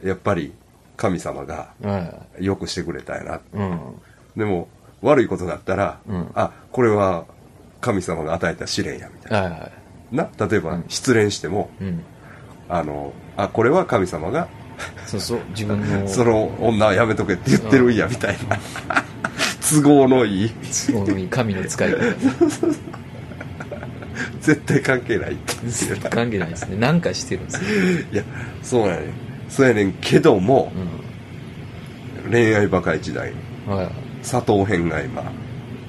[0.04, 0.52] あ、やっぱり
[0.98, 3.36] 神様がはよくしてくれたやな。
[3.36, 3.40] い。
[3.54, 3.80] うん。
[4.36, 4.68] でも、
[5.00, 7.24] 悪いことがあったら、うんあ、これは
[7.80, 9.70] 神様が与えた試練や、みたいはいは
[10.12, 10.28] な。
[10.38, 11.70] な、例えばうん失恋しても。
[12.68, 14.48] あの、あ、これは神様が、
[15.06, 15.40] そうそう。
[15.50, 18.58] 自分の、その女はやめとけって言ってるんや、みたいな。
[19.68, 20.50] 都合のいい、
[20.88, 21.96] 都合のいい神の使い方。
[24.40, 25.56] 絶対関係ないって。
[26.08, 26.76] 関係ないですね。
[26.76, 27.60] なんかしてるんですよ。
[28.12, 28.22] いや、
[28.62, 29.12] そうやねん。
[29.48, 30.72] そうやねんけども、
[32.26, 33.32] う恋愛バカ一代、
[33.66, 33.70] ん。
[33.70, 33.88] はい。
[34.22, 35.22] 佐藤編が今、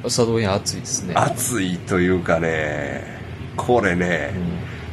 [0.03, 1.13] 佐藤園熱いですね。
[1.15, 3.03] 熱いというかね、
[3.55, 4.33] これね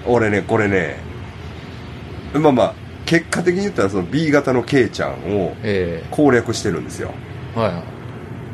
[0.07, 0.15] う、ん。
[0.15, 0.97] 俺ね、これね、
[2.35, 2.75] まあまあ、
[3.07, 7.13] 結果的に言ったらその B 型の K ちゃんをえ攻略してるんですよ。
[7.57, 7.83] えはいは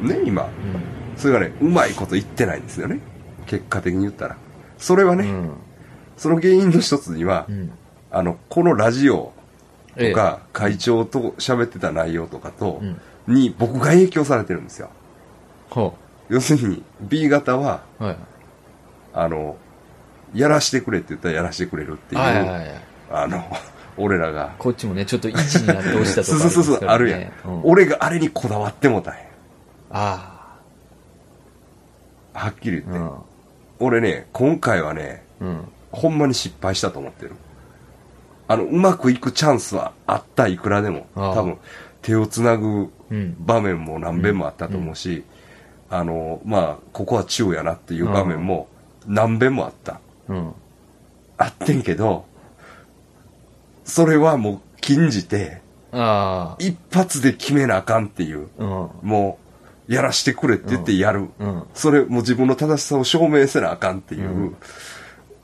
[0.02, 0.06] い。
[0.06, 0.44] ね、今。
[0.44, 0.50] うん。
[1.16, 3.00] それがね、うまいこと言ってないんですよね。
[3.46, 4.36] 結果的に言ったら。
[4.78, 5.50] それはね、うん。
[6.16, 7.70] その原因の一つには、うん。
[8.10, 9.32] あの、このラジオ
[9.96, 13.00] えとか、会長と喋ってた内容とかとう、ん。
[13.34, 14.90] に僕が影響されてるんですよ。
[15.68, 15.94] ほ
[16.28, 18.04] 要するに、B 型は、う。
[18.04, 18.16] はい。
[19.12, 19.56] あの、
[20.34, 22.70] やらしてくれって言ったらやらしてくれるっていう、はいはいはい。
[23.12, 23.44] あの、
[24.00, 27.20] 俺らが、こっちもね、ちょっと一になって押したとか そうそうそうそう、あるやん。
[27.20, 27.30] うん、
[27.64, 29.20] 俺があれにこだわってもたんや。
[29.90, 30.40] あ
[32.32, 32.98] はっきり言って。
[32.98, 33.12] あ。
[33.78, 35.48] 俺ね、今回はね、うん。
[35.48, 35.68] うん。
[35.92, 37.32] ほんまに失敗したと思ってる。
[38.48, 41.06] あの、うまくいくチャンスはあった、いくらでも。
[41.14, 41.58] ああ多分、
[42.02, 43.36] 手をつなぐうん。
[43.40, 45.24] 場面も何遍もあったと思うし、
[45.88, 48.68] あの、まあ、ここは中やなっていう場面も
[49.06, 50.00] 何遍もあった。
[50.28, 50.52] うん。
[51.36, 52.24] あってんけど、
[53.90, 55.60] それはもう禁じて、
[55.92, 58.62] あ一発で決めなあかんっていう、あ。
[58.62, 59.08] うん。
[59.08, 59.38] も
[59.88, 61.28] う、やらしてくれって言ってやる。
[61.40, 61.64] うん。
[61.74, 64.54] それ、もう自分の正しさを証明せなあかんっていう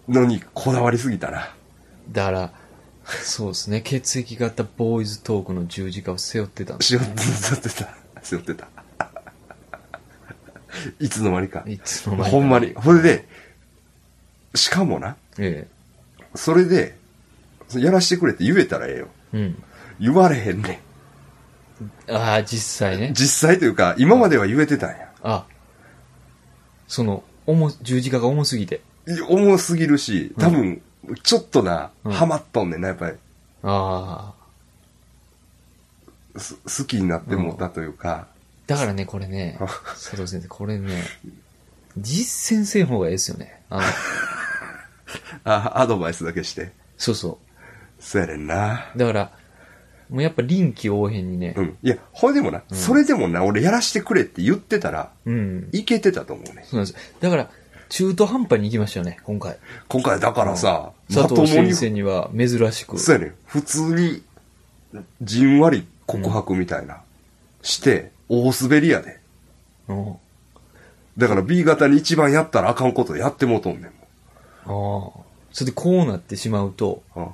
[0.09, 1.53] のにこだわりすぎたな。
[2.13, 2.53] だから、
[3.05, 3.81] そうですね。
[3.81, 7.95] 血液型ボーイズトークの十字架を背負ってたんです背負って、背負ってた。
[8.23, 8.69] 背負ってた。
[11.01, 11.65] いつの間にか。
[11.67, 12.75] いつの間にかほんまに。
[12.81, 13.29] それで、
[14.55, 15.67] しかもな、え
[16.37, 16.97] それで、
[17.75, 19.09] やらしてくれって言えたらええよ。
[19.35, 19.39] え。
[19.39, 19.63] うん。
[19.99, 20.81] 言われへんね
[22.09, 23.15] ああ、実際ねん。。
[23.15, 25.11] 実際というか、今までは言えてたんや。
[25.23, 25.47] あ、
[26.89, 28.81] その、重、十字架が重すぎて。
[29.29, 30.83] 重すぎるし、多分、
[31.23, 33.17] ちょっとな、うんハマっとんねんな、やっぱり。
[33.63, 34.35] ああ。
[36.39, 38.29] す好きになってもったというか、
[38.67, 41.03] だからね、これねあ、 佐藤先生、これね、
[41.97, 43.63] 実践せん方がいいですよね。
[43.71, 43.83] あの、
[45.45, 46.73] あ、アドバイスだけして。
[46.99, 47.39] そうそ
[47.99, 48.91] そうやねんな。
[48.95, 48.99] う。
[48.99, 49.33] だから、
[50.09, 51.79] もうやっぱ臨機応変にねう、ん。
[51.83, 55.69] いや、ほいでもな、それでもな、俺やらしてくれって言ってたら、うん。
[55.73, 56.65] いけてたと思うね。
[56.65, 57.15] そうなんです。
[57.21, 57.51] だから、
[57.89, 59.59] 中途半端に行きましたよね、今回。
[59.89, 62.99] 今回だからさ、ま佐ともに、藤先生には珍しく。
[62.99, 63.35] そうやねん。
[63.47, 64.23] 普通に、
[65.23, 67.03] じんわり告白みたいな、
[67.63, 69.21] して、大滑りやで。
[69.89, 70.11] うん。
[70.13, 70.17] あ
[71.17, 73.91] だから B 型に一番やったらあかんことやってもうとんねんあ。
[74.67, 77.25] それでこうなってしまうと、もん。
[77.25, 77.31] うん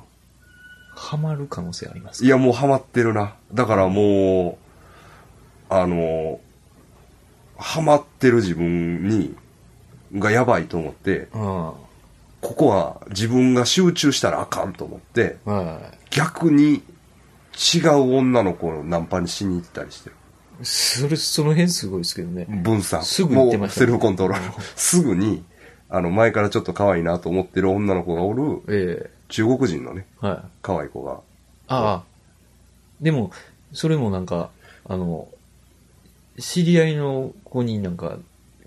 [0.95, 3.35] ハマる可能性ありますいや、もうハマってるな。
[3.53, 4.59] だからも
[5.71, 6.41] う、あの、
[7.57, 9.35] ハマってる自分に、
[10.15, 11.73] がやばいと思って、あ
[12.43, 15.51] ここは自分が集中したらあかんと思って、あ。
[15.51, 15.81] は
[16.11, 16.83] 逆に
[17.75, 20.17] 違う女の子をナンパにしに行ったりしてる。
[20.61, 20.65] い。
[20.65, 22.47] それ、その辺すごいですけどね。
[22.49, 23.03] 分散。
[23.05, 24.63] すぐ言ってましたねセルフコントロール。
[24.77, 25.45] すぐに、
[25.89, 30.39] あの、前からちょっと可愛いなと思ってる女の子がおる、え中国人のね、えはい。
[30.61, 31.21] 可愛い子が、
[31.69, 32.03] ああ。
[33.01, 33.33] でも、
[33.73, 34.51] それもなんか、
[34.87, 35.27] あの、
[36.39, 38.19] 知り合いの子になんか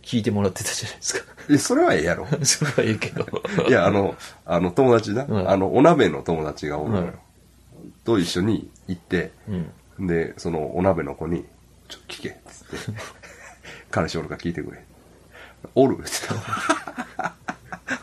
[0.02, 1.34] 聞いてもらってたじゃないですか。
[1.50, 2.28] え、それはええやろ。
[2.44, 3.26] それはいいけど。
[3.70, 7.04] いや、あの、あの、友達な、うんあの、お鍋の友達がおるのよ。
[7.04, 7.14] うん
[8.04, 9.32] と一緒に行って、
[10.00, 10.08] うん。
[10.08, 11.46] で、そのお鍋の子に、
[11.88, 13.00] ちょ、聞け、つって。
[13.92, 14.84] 彼氏おるか聞いてくれ。
[15.74, 15.98] おる？
[15.98, 16.44] って言っ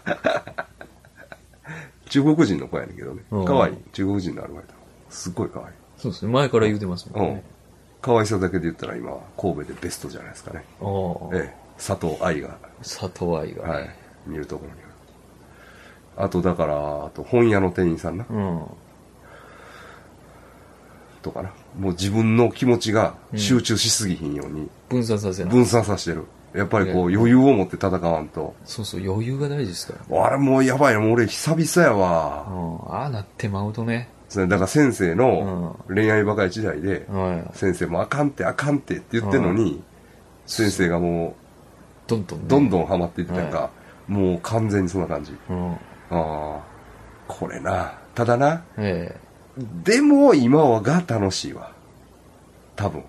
[0.04, 0.31] た。
[2.12, 3.22] 中国人の子やねんけどね。
[3.30, 3.76] うん可愛い。
[3.94, 4.74] 中国人のアルバイト。
[5.08, 5.68] すっごい可愛い。
[5.96, 6.30] そうですね。
[6.30, 7.44] 前から言うてますもんうんね。。
[8.02, 10.62] 可愛さだけで言ったら今は神戸でベストじゃないですかね。
[10.82, 11.36] ああ。
[11.36, 11.56] ええ。
[11.78, 13.62] 佐藤愛が、佐藤愛が。
[13.66, 13.88] はい。
[14.26, 16.26] 見るところにある。
[16.26, 18.26] あと、だから、あと本屋の店員さんな。
[18.28, 18.62] うん。
[21.22, 21.48] とかな。
[21.78, 25.52] もう自分の気持ちが集中しすぎひんように分散させない。
[25.54, 26.26] 分散させてる。
[26.54, 28.54] やっぱりこう余裕を持って戦わんと。
[28.64, 30.24] そうそう、余裕が大事ですから。
[30.26, 32.46] あれもうやばいな、もう俺久々やわ。
[32.48, 32.94] うん。
[32.94, 34.10] ああなってまうとね。
[34.34, 37.56] だから先生の恋愛バカ時代で、はい。
[37.56, 39.82] 先生もあかんってあかんってって言ってんのに、
[40.46, 41.36] 先生がも
[42.06, 42.44] どんどんね。
[42.46, 43.70] うどんどんハマっていってたか、
[44.06, 45.34] もう完全にそんな感じ。
[45.48, 45.72] うん。
[45.72, 45.76] あ
[46.10, 46.60] あ、
[47.28, 47.94] これな。
[48.14, 49.14] ただな、え
[49.84, 51.72] でも今はが楽しいわ。
[52.76, 53.00] 多分。
[53.00, 53.04] え。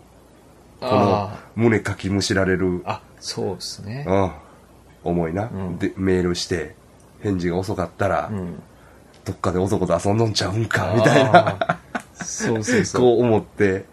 [0.82, 3.02] このあ胸かきむしられるあ。
[3.24, 4.06] あ、そうですね。
[4.08, 4.32] うん。
[5.04, 6.76] 思いな、うんで、メールして、
[7.22, 8.62] 返事が遅かったら、うん。
[9.26, 12.24] どっかで男と遊んどんちゃうんか、みたいな、あー。
[12.24, 13.02] そうそうそう。
[13.02, 13.86] こう思って、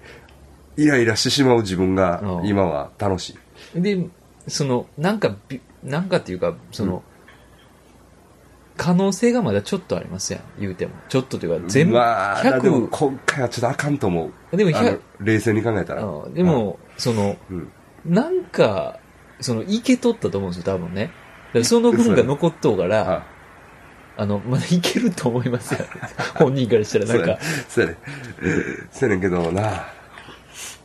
[0.76, 3.36] イライラしてしまう自分がう、ん今は楽し
[3.74, 3.80] い。
[3.80, 4.06] で、
[4.48, 7.02] その、なんかび、なんかっていうか、その、
[8.76, 10.92] 可能性がまだちょっとありますやん、言うても。
[11.08, 14.56] ちょっとというか、全部、まあ、でも100、今回はちょっとあかんと思う。
[14.56, 16.04] でもあの100、冷静に考えたら。
[16.04, 17.70] うんでも、その、うん、
[18.06, 18.99] なんか、
[19.40, 21.04] その、いけとったと思うんですよ、多分ね。
[21.48, 23.26] だからその分が残っとうから、あ
[24.16, 25.80] あの、まだいけると思いますよ。
[26.36, 27.96] 本人からしたら、なんか、そうやね。
[28.92, 29.86] そうやねんけどな、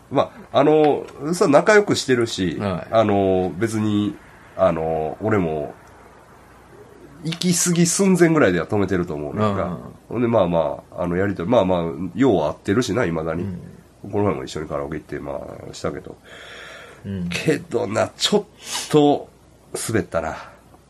[0.10, 4.16] まあ、あの、さ、仲良くしてるし、はいあの、別に、
[4.56, 5.74] あの、俺も、
[7.24, 9.78] 行き過ぎ寸前ぐらいでは止めてると思うねんうんか。
[10.08, 11.82] ほんで、まあまあ、あの、やりとり、まあまあ、
[12.14, 13.44] よう合ってるしな、未だに。
[13.44, 13.62] うん
[14.12, 16.16] この前も一緒にカラオケ行って、まあ、したけど。
[17.06, 17.30] うん。
[17.30, 18.44] けどな、ちょっ
[18.90, 19.30] と、
[19.88, 20.36] 滑ったな、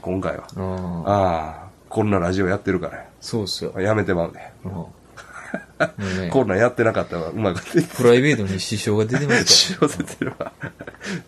[0.02, 0.48] 今回は。
[1.06, 1.66] ああ。
[1.90, 3.74] こんなラジオやってるからそうっすよ。
[3.80, 4.40] やめてまうで。
[4.66, 4.86] うん
[6.22, 10.52] ね、こんなんやってなかったらうまくプライベートに支障が出てますしかようせてるわ。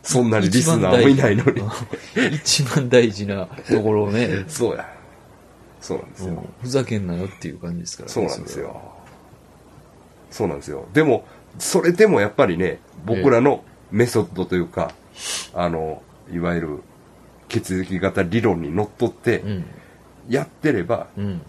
[0.04, 0.44] そんなら。
[0.44, 1.62] にリスナーもいないのに。
[1.62, 1.70] うん
[2.34, 4.90] 一番大事なところをね、そうや。
[5.82, 6.28] そうなんですよ。
[6.28, 8.82] うんふざけんなよっていう感じですからねそうなんですよ。
[10.32, 10.86] そうなんですよ。
[10.94, 11.26] でも、
[11.60, 14.92] それでもやっぱりね、僕らのメソッドというか、
[15.54, 16.80] あの、いわゆる
[17.48, 19.44] 血液型理論にのっとって。
[20.30, 21.26] やってれば、うん。
[21.26, 21.42] うん。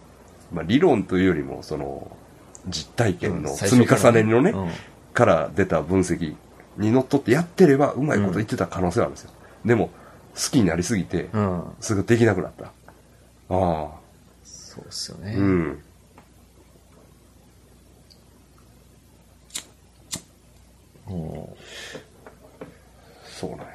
[0.52, 2.16] まあ理論というよりも、その、
[2.68, 4.70] 実体験の最積み重ねのね、うん
[5.18, 6.36] から出た分析
[6.76, 9.32] にのっとってやってれば、うまいこと言ってた可能性はあるんですよ。
[9.64, 9.90] でも、
[10.36, 11.64] 好きになりすぎて、うん。
[11.80, 12.66] それができなくなった。
[12.66, 12.70] あ
[13.48, 13.88] あ。
[14.44, 15.34] そうっすよね。
[15.36, 15.82] うん。
[23.46, 23.72] もそうなんや。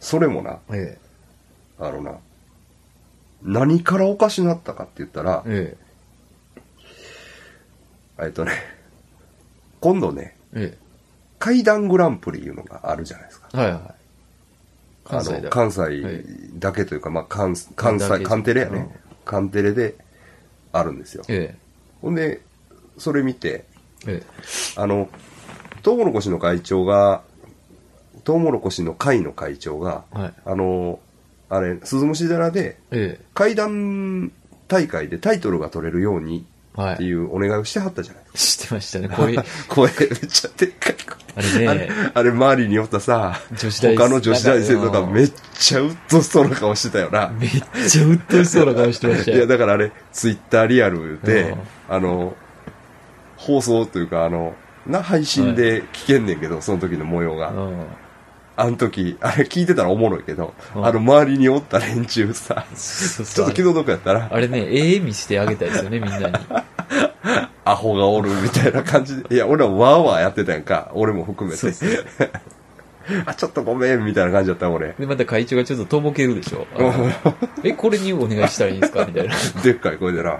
[0.00, 0.98] それもな、うえ
[1.78, 2.18] あのな、
[3.42, 5.76] 何からおかしなったかって言ったらえ。、
[8.18, 8.52] ええっとね、
[9.80, 10.76] 今度ね、え。
[10.76, 10.78] え
[11.38, 13.48] 階段グランプリいうのがあるじゃないですか。
[13.54, 13.56] え。
[13.56, 13.80] はいはい。
[15.04, 15.40] 関あ西だ。
[15.42, 16.24] の関西はい
[16.54, 19.00] だけというか、まあ、関関西、だけカンテレやうんね。
[19.24, 19.96] カンテレで
[20.72, 21.24] あるんですよ。
[21.28, 21.56] え
[22.00, 22.40] ほんで、
[22.98, 23.64] それ見て、
[24.06, 24.20] え。
[24.20, 24.22] え
[24.76, 25.08] あの、
[25.82, 27.22] トウモロコシの会長が、
[28.24, 30.18] トウモロコシの会の会長が、え。
[30.18, 30.32] はい。
[30.46, 31.00] あの、
[31.48, 34.32] あれ、鈴虫寺で、え階段
[34.68, 36.46] 大会でタイトルが取れるように
[36.80, 37.06] ってい。
[37.06, 39.08] いうお願いをしてはったじゃない知ってましたね。
[39.08, 40.96] こういう、 声めっちゃでっかい
[41.34, 41.68] あれ声。
[41.68, 47.32] あねれ、あれ周りにおったさ、女子大生他の女子大生とかうんめっちゃうっとしそうな顔してたよな。
[47.38, 47.50] めっ
[47.88, 49.46] ちゃうっとしそうな顔してましたいや、よ。
[49.46, 51.58] だからあれ、ツイッターリアルでうん、
[51.88, 52.34] あの、
[53.36, 54.54] 放送というか、あの、
[54.86, 57.50] な、配信で聞けんねんけど、その時の模様が。
[57.50, 57.84] うん。
[58.54, 66.34] あの時、あれ聞いてたらおもろいけど、うんあの周りにおった連中さ、ちょっと気の毒やったら、あれね、ええ見してあげたいですよね、みんなに。
[67.64, 71.66] アホがおるみたいな感じで、いや、俺はワーワーやってたやんか、俺も含めて。
[73.26, 74.94] あ、ちょっとごめん、みたいな感じだった俺。
[74.98, 76.66] で、また会長がちょっととぼけるでしょ。
[77.64, 79.04] え、これにお願いしたらいいんですか？
[79.06, 79.34] みたいな。
[79.62, 80.38] でっかい声でな。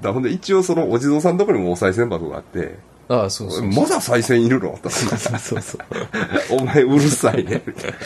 [0.00, 2.78] だほんで、一応そのお地蔵さんのところにもお賽銭箱があって、
[3.10, 3.66] ああ、そうそう。
[3.66, 4.78] まだ賽銭いるの？
[4.80, 5.80] とかそうそうそう。
[6.62, 7.98] お前うるさいね、みたいな。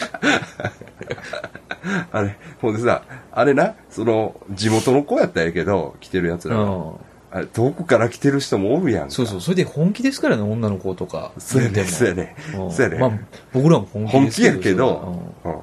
[2.10, 6.62] あれ、ほんでさ、あれな、その、地元の子やったんやけど、来てるやつらが。
[6.62, 6.92] うん。
[7.32, 9.10] あれ、遠くから来てる人もおるやんか。
[9.10, 9.40] そうそう。
[9.42, 11.32] それで本気ですからね、女の子とか。
[11.36, 12.34] そうやね、そうやね。
[12.56, 12.98] うんそうやね。
[12.98, 13.10] まあ、
[13.52, 14.58] 僕らも本気本気ですけど。
[14.58, 15.54] やけど、うん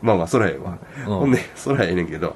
[0.00, 0.76] まあまあ、そらええわ。
[1.06, 2.34] うんほんで、そらええねんけど、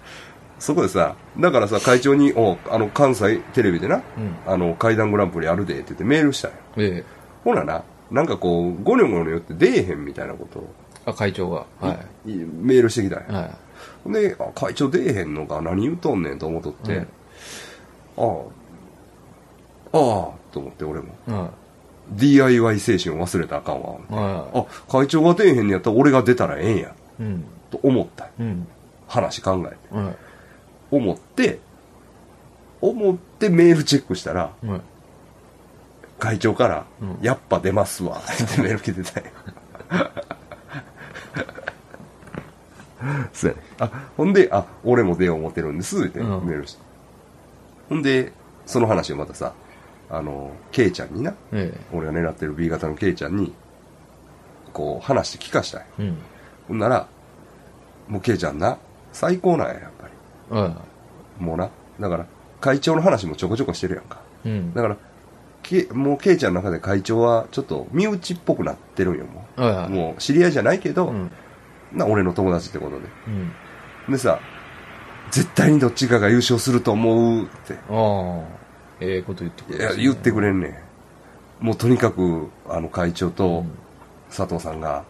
[0.62, 4.02] そこでさ、だからさ、会長に、おあの、関西テレビでな、うん
[4.46, 6.56] あの、階段グランプリあるでって言ってメールしたんよ。
[6.76, 7.04] ええ。
[7.42, 7.82] ほなな、
[8.12, 10.72] なんかこう、ゴニョゴニョ言って出えへんみたいなことを、
[11.04, 11.66] あ、会長が。
[11.80, 11.98] はい
[12.28, 13.34] メールしてきたんい。
[13.34, 13.40] や。
[13.40, 13.50] は
[14.04, 17.08] ほんで、あ、会長出えへんのか、何言うとんねんと思っとって、うん
[18.18, 18.22] あ
[19.94, 19.98] あ、ああ、
[20.52, 21.08] と思って俺も。
[21.26, 21.30] い。
[21.32, 21.50] は
[22.12, 23.96] DIY 精神を忘れたらあかんわ。
[24.10, 24.14] い。
[24.14, 26.92] はあ、会長が出えへんねやったら俺が出たらええんや、い。
[27.18, 27.44] うん。
[27.70, 28.28] と思った。
[28.38, 28.68] うん。
[29.08, 29.94] 話考えて。
[29.94, 30.12] は
[30.92, 31.58] 思って、
[32.80, 34.66] 思ってメールチェックしたら、い。
[34.66, 34.80] はい。
[36.18, 38.20] 会長から、うんやっぱ出ますわ、っ
[38.54, 39.26] てメール来てたよ。
[43.32, 43.62] そうやね。
[43.80, 46.82] あ、ほんで、あ、俺も出よう思ってるんです、ってメうんールして。
[47.88, 48.32] ほんで、
[48.66, 49.52] その話をまたさ、
[50.10, 53.52] あの、ケイちゃんにな、え俺が狙ってる B 型のケイちゃんに、
[54.72, 55.86] こう、話して聞かしたんや。
[55.98, 56.02] え。
[56.02, 56.18] うん。
[56.68, 57.06] ほんなら、
[58.08, 58.78] もうケイちゃんな、
[59.12, 60.11] 最高なんや、やっぱり。
[60.60, 60.76] は
[61.38, 61.70] もうな。
[62.00, 62.26] だから、
[62.60, 64.20] 会長の話もちょこちょこしてるやんか。
[64.44, 64.48] い。
[64.48, 64.74] うん。
[64.74, 64.96] だから、
[65.62, 69.62] けもうケイちゃんの中で会長はちょっと身内っぽくなってるんよ、もう。
[69.62, 69.88] はいはい。
[69.88, 71.30] もう知り合いじゃないけど、うん。
[71.92, 73.02] な俺の友達ってことで。
[73.28, 74.12] うん。
[74.12, 74.40] でさ、
[75.30, 77.74] 絶対にどっちかが優勝すると思うって。
[77.74, 78.62] ああ。
[79.00, 80.84] ええこと言ってくいれねや言ってくれんね
[81.60, 81.64] ん。
[81.64, 83.70] もうとにかく、あの会長うとん
[84.28, 85.04] 佐藤さんが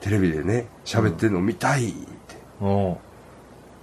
[0.00, 2.36] テレビでね、喋ってるの見たいって。
[2.60, 2.98] お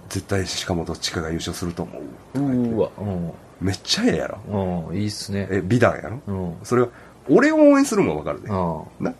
[0.08, 2.38] 絶対しかもどっちかが優勝すると思う。
[2.38, 2.90] うーわ。
[2.98, 3.32] うん。
[3.60, 4.88] めっちゃええやろ。
[4.90, 4.96] うん。
[4.96, 5.48] いいっすね。
[5.50, 6.20] え、美談やろ？
[6.26, 6.56] うん。
[6.62, 6.88] それは、
[7.28, 8.48] 俺を応援するのもわかるで。
[8.50, 9.02] ああ。
[9.02, 9.12] な？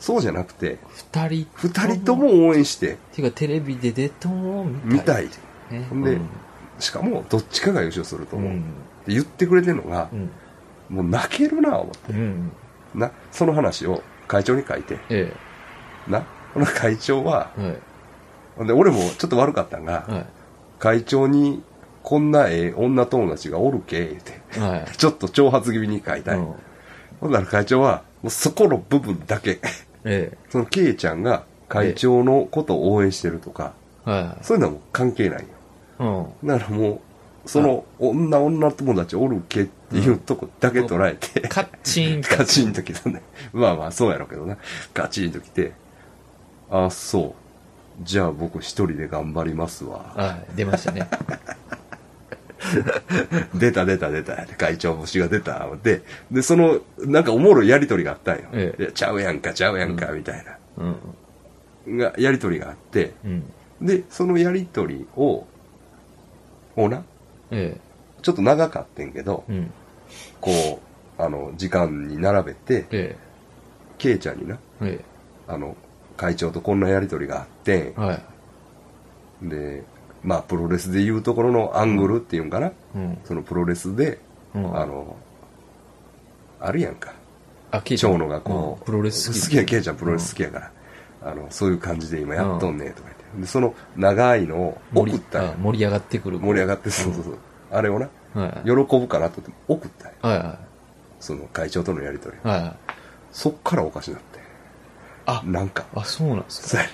[0.00, 0.78] そうじゃなくて、
[1.12, 1.46] 二人。
[1.54, 2.16] 二人と。
[2.16, 5.28] も応援して、てか、テレビで出とも見たい。
[5.70, 5.86] ね。
[5.88, 6.18] ほんで
[6.78, 8.44] しかも、どっちかが優勝するとうん。
[8.46, 8.52] 思う。
[8.52, 8.62] っうん。
[8.62, 8.68] て
[9.06, 10.30] 言ってくれてるのがう、ん。
[10.90, 12.12] もう泣けるな、思って。
[12.12, 12.52] うん。
[12.94, 15.32] な、その話を会長に書いて、え
[16.08, 17.62] な、この会長は、え。
[17.62, 17.76] はい。
[18.58, 20.26] で、俺もちょっと悪かったんが、は
[20.78, 21.62] 会長に、
[22.02, 24.60] こんなええ女友達がおるけ、言って、い。
[24.60, 24.84] はい。
[24.96, 26.38] ちょっと挑発気味に書いたい。
[26.38, 26.54] うん
[27.20, 29.60] ほんなら会長は、もうそこの部分だけ、
[30.04, 33.72] え そのケイちゃんが会長のことを応援してるとか、
[34.06, 34.10] え。
[34.10, 35.46] はそういうのはもう関係ないよ。
[36.00, 36.02] い。
[36.02, 36.48] うん。
[36.48, 37.00] だからも
[37.46, 42.28] う、その女女友達おるけっていうとこだけ捉えて、カッチンと。
[42.36, 43.22] カチンと きたね。
[43.52, 44.58] まあまあそうやろうけどな。
[44.92, 45.72] カチンときて、
[46.70, 47.43] あ、そう。
[48.02, 50.12] じゃあ僕一人で頑張りますわ。
[50.16, 50.56] はい。
[50.56, 51.08] 出ましたね。
[53.54, 54.46] 出た出た出た。
[54.56, 55.68] 会長星が出た。
[55.82, 58.44] で、で、その、なんかおもろいやりとりがあったんよ。
[58.52, 60.44] ええちゃうやんか、ちゃうやんか、みたい
[60.78, 60.96] うん。
[61.98, 62.10] な。
[62.10, 63.44] が、やりとりがあって、うん。
[63.82, 65.46] で、そのやりとりを、
[66.76, 67.04] をな、
[67.50, 67.78] え
[68.22, 69.70] ちょっと長かってんけどえ。、うん。
[70.40, 70.80] こ
[71.18, 73.16] う、あの、時間に並べて、え
[73.98, 74.98] ケイちゃんにな、え。
[75.00, 75.04] え
[75.46, 75.76] あの、
[76.16, 79.48] 会長とこんなやりとりがあってえ。、はい。
[79.48, 79.82] で、
[80.22, 83.18] まあ、プロレスで言うところのアングルっていうんかな、うん。
[83.24, 84.18] そのプロレスで、
[84.54, 85.16] うんあの、
[86.60, 87.12] あるやんか。
[87.98, 89.56] 長野がこう、んプロレス好き。
[89.56, 90.70] や、ケイちゃんプロレス好きやから、
[91.30, 93.40] あの、そういう感じで今やっとんねとか言って。
[93.40, 96.38] で、その長いのを送盛りったんやあ盛り上がってくる。
[96.38, 97.38] 盛り上がって、そうそうそう。
[97.72, 98.68] あれをな、はい。
[98.68, 100.58] 喜ぶかなと思って送った
[101.20, 102.36] その会長とのやりとり。
[103.32, 104.43] そっからおかしなって。
[105.26, 106.92] あ、なんか、あ、そうなんですそうやね。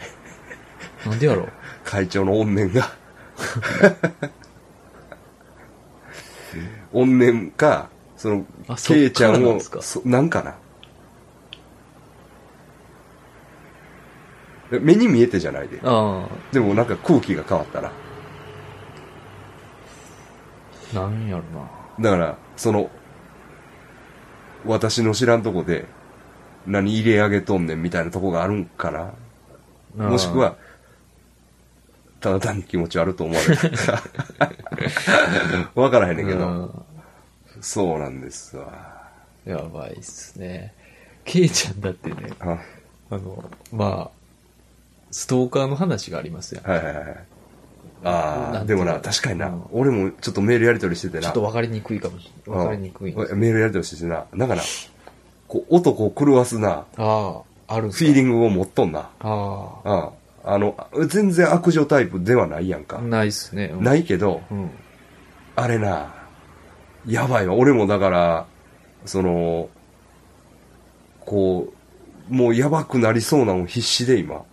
[1.05, 1.11] か。
[1.11, 1.49] なんでやろう？
[1.85, 2.93] 会長の怨念が
[6.93, 9.81] 怨念かそのあそっケイちゃんなんですか？
[9.81, 10.55] そなんかな？
[14.72, 17.91] え目に見えてじゃないであでもなんか空気が変わったら
[20.93, 21.68] あ、なんやろな。
[21.99, 22.91] だからその
[24.66, 25.87] 私の知らんとこで
[26.70, 29.12] 何入れ上げとんねんみたいなとこがあるんかな
[29.96, 30.56] もしくは、
[32.20, 33.58] ただ単に気持ち悪いと思われる。
[35.74, 36.84] わからへんねんけど、うん
[37.60, 39.10] そうなんですわ。
[39.44, 40.72] やばいっすね。
[41.24, 42.58] ケイちゃんだってね、あ
[43.10, 44.10] あの、まあ、
[45.10, 46.62] ストーカーの話がありますよ。
[46.64, 47.04] はいはいはい。
[48.02, 51.24] ああ、でもな、確かにな、うん俺もちょっとメールやり取りしててな。
[51.24, 52.64] ちょっと分かりにくいかもしれない。
[52.64, 54.62] 分かりにくいんですうんメールやり取りしててな、なんかな、
[55.51, 59.11] こう、男を狂わすな、ああ、あるフィーリングを持っとんな。
[59.18, 60.12] ああ
[60.44, 60.76] あ、あの、
[61.09, 62.98] 全然悪女タイプではないやんか。
[62.98, 63.72] あ、ないっすね。
[63.74, 64.70] うんないけど、うん。
[65.57, 66.14] あれな、
[67.05, 67.55] やばいわ。
[67.55, 68.46] 俺もだから、
[69.07, 69.68] その、
[71.26, 71.72] こ
[72.30, 74.44] う、もうやばくなりそうなの必死で今、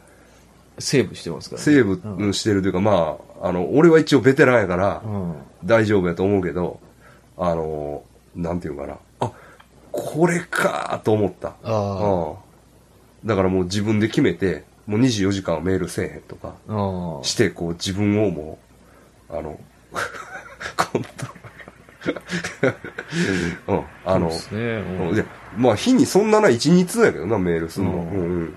[0.79, 1.65] セーブしてますからね。
[1.65, 5.35] セーブしてるというか、まあ、あの、俺は一応ベテランやからう、ん。
[5.63, 6.79] 大丈夫やと思うけど、
[7.37, 8.01] あの、
[8.35, 8.97] なんていうのかな。
[9.97, 11.49] あ、これかと思った。
[11.49, 12.29] ああ。
[12.31, 12.47] うん
[13.25, 16.55] だからもう自分で決めて、もう24時間はメールせえへんとか。
[17.23, 18.59] して、こう自分をも
[19.29, 19.59] う、あの、
[20.77, 22.15] コントロー
[22.67, 22.75] ル。
[23.67, 24.59] うん、あの、そうですね。
[25.11, 25.25] うん
[25.57, 27.91] まあ日にそんなな1、2通やけどな、メールすんの。
[27.91, 28.53] ううんん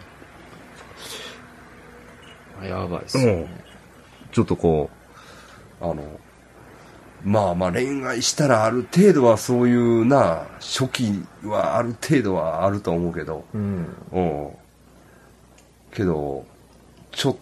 [2.60, 2.68] うん。
[2.68, 3.46] やばいっすね。
[4.30, 4.90] ちょっとこ
[5.80, 6.19] う、あの、
[7.24, 13.86] まあまあ恋愛したらある程度はそういうな、初期はある程度はあると思うけど、うん。
[14.12, 14.50] うん。
[15.92, 16.44] けど、
[17.12, 17.36] ちょっ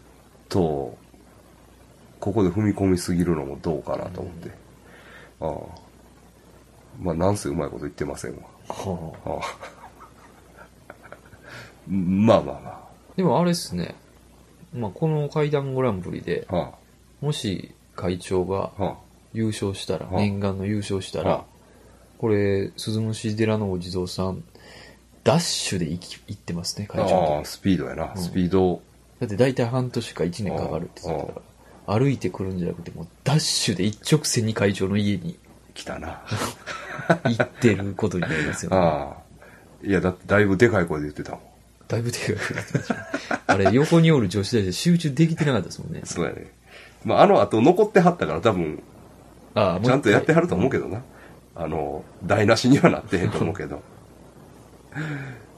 [0.49, 0.97] と、
[2.20, 4.51] ここで踏み込みすぎるのもどうかなと思って。
[5.41, 5.89] ああ。
[7.01, 8.43] まあ、なんせうまいこと言ってませんわ。
[8.68, 10.99] はああ あ
[11.89, 13.95] まあまあまでもあれっすね。
[14.74, 16.57] まあ、この階段グランプリで、あ。
[16.57, 16.72] は
[17.20, 18.97] もし会長があ。
[19.33, 21.45] は優勝したら、はあ念願の優勝したはら、
[22.18, 24.43] これ、鈴虫寺のお地蔵さん、
[25.24, 26.93] ダッシュで行き行ってますね、あ。
[26.95, 27.45] 会長ああ、と。
[27.45, 28.12] スピードやな。
[28.14, 28.81] うんスピード。
[29.20, 31.41] だって大体半年か1年かかるって言ってたか
[31.87, 35.39] ら、歩いてくるんじゃなくて、もうダッシュで一直線に会長の家に
[35.74, 36.22] 来たな。
[37.24, 38.76] 行ってることになりますよね。
[38.76, 39.87] ああ。
[39.87, 41.41] いや、だってだいぶでかい声で言ってたもん。
[41.87, 43.01] だいぶでかくなってましたね。
[43.47, 46.03] あれ、横におる女子大生集中できてなかったですもんね。
[46.05, 46.53] そうやね。
[47.05, 48.83] まあ、あの後残ってはったから多分、
[49.55, 51.03] ああ、ちゃんとやってはると思うけけどな。
[51.55, 53.82] あの、台無しにはなってへんと思うけど。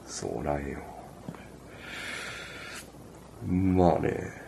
[0.07, 0.79] そうなんよ。
[3.47, 4.41] まあね。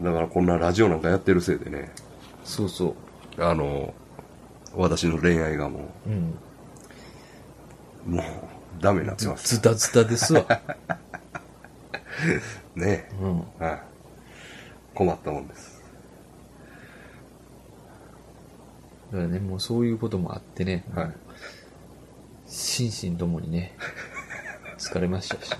[0.00, 1.92] だからこんなラジオなんかやってるせいでね、
[2.44, 2.94] そうそ
[3.36, 3.44] う。
[3.44, 3.92] あの、
[4.74, 6.34] 私の恋愛がもうん。
[8.06, 8.24] う、もう、
[8.80, 9.56] ダメになってます。
[9.56, 10.44] ズタズタですわ。
[12.76, 13.38] ねうん。
[13.58, 13.80] はい。
[14.94, 15.67] 困ったもんです。
[19.12, 21.12] だからね、もうそういうこともあってね、はい。
[22.46, 23.74] 心身ともにね、
[24.78, 25.52] 疲れましたし、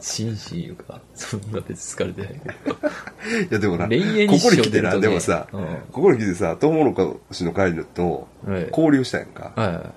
[0.00, 2.76] 心身いうか、そんな別に疲れてないけど。
[2.76, 9.52] いやでもな、ここに来てな、でもさ、うんここに来てさ、トウモロコシの会とはい交流したやんか。
[9.56, 9.92] は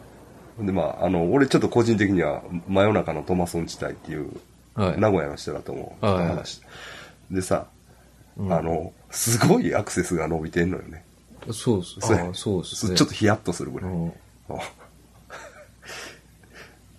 [0.59, 4.31] で、まあ、あの、俺ちょっと個人的には、真夜中のトマソン地帯っていう、
[4.77, 4.81] い。
[4.81, 4.99] はい。
[4.99, 6.05] 名古屋の人だと思う。
[6.05, 6.61] はい話
[7.29, 7.67] でさ、
[8.37, 11.05] うんあの、すごいアクセスが伸びてんのよね。
[11.51, 11.99] そうっす。
[11.99, 12.95] そうやああ、そうっすね。
[12.95, 13.89] ちょっとヒヤッとするぐらい。
[13.91, 14.13] うん。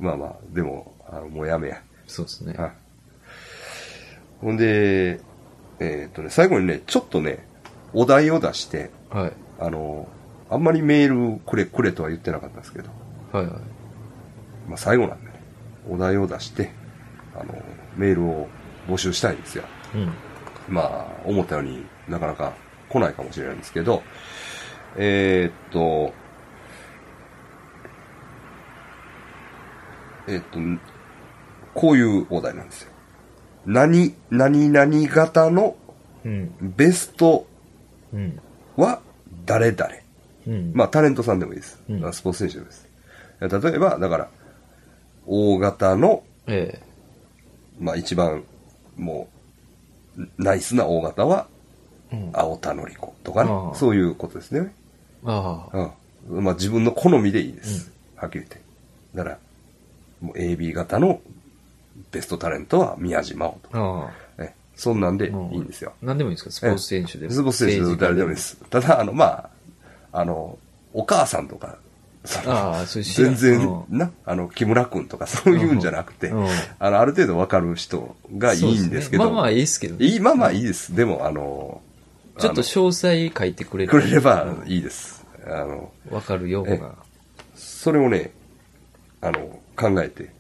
[0.01, 1.81] まあまあ、でも、あのもうやめや。
[2.07, 2.55] そうですね。
[2.55, 2.73] はい。
[4.41, 5.21] ほんで、
[5.79, 7.47] えーっとね、最後にね、ちょっとね、
[7.93, 9.33] お題を出して、はい。
[9.61, 10.09] あの、
[10.51, 12.91] あんまりメールくれ、くれとは言ってなかったんですけど、
[13.33, 13.55] はいはい。
[14.69, 15.33] まあ最後なんでね、
[15.89, 16.71] お題を出して、
[17.35, 17.55] あの、
[17.97, 18.49] メールを
[18.89, 19.65] 募集したいんですよ。
[19.95, 20.13] うん。
[20.69, 22.55] まあ、思ったようになかなか
[22.89, 24.03] 来ないかもしれないんですけど、
[24.97, 26.13] えーっと、
[30.29, 30.59] えーっと、
[31.75, 32.93] こういうお題なんですよ。
[33.67, 35.77] 何、何々型の
[36.25, 36.53] うん。
[36.61, 37.47] ベスト
[38.13, 38.39] うん。
[38.77, 39.01] は
[39.45, 39.91] 誰々。
[40.47, 40.73] うん。
[40.75, 41.81] まあ、タレントさんでもいいです。
[41.89, 42.89] うんスポーツ選手でもいいです。
[43.71, 44.29] 例えば、だから、
[45.27, 46.81] 大型の、え
[47.81, 48.45] まあ一番、
[48.97, 49.29] も
[50.17, 51.49] う、ナイスな大型は。
[52.35, 54.71] 青田のり子とかねそういうことですね。
[55.25, 55.95] ああ。
[56.27, 56.45] うん。
[56.45, 57.91] まあ自分の好みでいいです。
[58.17, 58.61] はっきり言って。
[59.15, 59.39] だから、
[60.21, 61.21] もう AB 型の
[62.11, 63.79] ベストタレントは宮島をとか。
[63.81, 64.11] ああ。
[64.45, 65.93] えそんなんでいいんですよ。
[66.03, 66.51] 何でもいいんですか？
[66.51, 67.33] スポーツ選手でも。
[67.33, 68.57] スポーツ選手で誰でもいいです。
[68.71, 69.51] ただ、あの、まあ、
[70.13, 70.59] あの、
[70.95, 71.79] お母さんとか、
[72.47, 76.47] ああそう全ん然な、あの、木村くんとかそういうんじゃなくて、うん
[76.79, 80.95] あの、ある程度わかる人がいいんですけど、まあまあいいですけどねいい、まあまあいいです。
[80.95, 81.81] でも、あの、
[82.43, 85.25] ちょっとあ詳細書いてくれのくれればいいです。
[85.47, 86.95] あの、わかるようえな。
[87.55, 88.33] それをね、
[89.21, 90.31] あの、考えて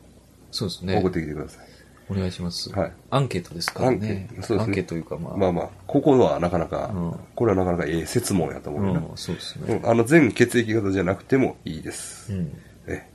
[0.51, 1.09] そうですね送。
[1.09, 1.67] ってきてください。
[2.11, 2.71] お願いします。
[2.71, 3.97] はいアンケートですからね。
[3.97, 5.37] アンケートそうですねアンケートというかまあ。
[5.37, 9.01] まあまあ、ここはなかなか、うんこれはなかなかええ説問やと思うよな。
[9.01, 9.81] うん、そうですね。
[9.83, 12.33] うん、あの、全血液型じゃなくてもいいです。
[12.33, 12.41] うん。
[12.87, 13.11] ええ。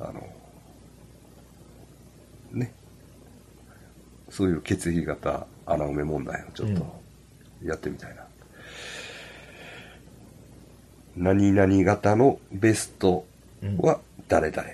[0.00, 0.26] あの、
[2.52, 2.72] ね。
[4.30, 7.05] そういう血液型穴埋め問題をちょっと
[7.64, 8.26] やってみたいな。
[11.16, 13.24] 何々型のベスト
[13.78, 14.68] は誰々。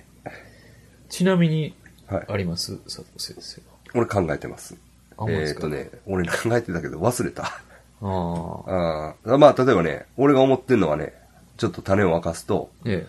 [1.09, 1.75] ちなみに、
[2.09, 2.25] はい。
[2.29, 2.79] あります？
[2.79, 3.63] 佐藤先生
[3.95, 4.75] 俺考えてます。
[5.17, 5.61] あほんまですか？
[5.63, 7.43] えーっとね、俺考えてたけど忘れた。
[7.43, 7.61] は。
[8.01, 9.33] ああ。
[9.33, 11.13] あーまあ、例えばね、俺が思ってるのはね、
[11.59, 13.07] ちょっと種を明かすと、え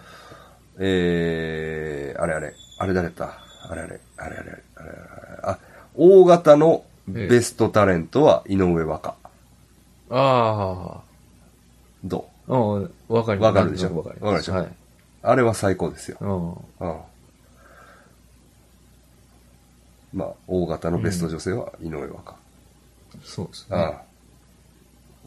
[0.78, 3.40] えー、あれあれ、あれ誰だった？
[3.70, 4.92] あれあれ、あれあれ、あれあれ、
[5.44, 5.60] あ、
[5.96, 9.16] 大型のベストタレントは井上和歌。
[10.14, 10.20] え。
[10.20, 11.02] あ
[12.04, 12.54] どあ。
[12.54, 13.54] うん、わかります。
[13.54, 13.98] わかるでしょ？
[13.98, 14.54] わかりわかるでしょ？
[14.54, 14.64] ます。
[14.64, 14.68] はい。
[14.68, 14.74] う
[15.24, 16.18] あれは最高ですよ。
[16.20, 16.52] うん。
[16.90, 17.00] うん。
[20.14, 22.36] まあ、大型のベスト女性は井上和歌。
[23.24, 23.78] そうですね。
[23.78, 24.02] ああ。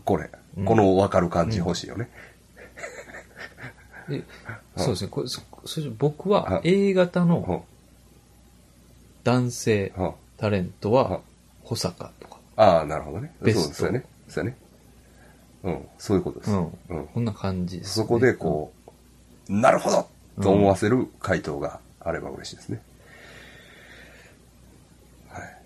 [0.05, 2.09] これ、うんこの分かる感じ欲しいよね。
[4.09, 4.22] で
[4.76, 5.09] そうですね。
[5.11, 7.64] これ、そ、そして僕はは A 型うんの
[9.24, 11.20] 男性うんタレントはは、
[11.64, 12.37] 保坂とか。
[12.57, 13.34] ああ、なるほどね。
[13.43, 14.05] ベストそうですよね。
[14.28, 14.57] そうやね。
[15.67, 16.51] うん、そういうことです。
[16.53, 16.79] うん。
[16.91, 18.73] うんこんな感じです、そこでこ
[19.49, 20.09] う、なるほど
[20.43, 22.81] と思わせる回答があれば嬉しいですね。
[25.29, 25.57] はい。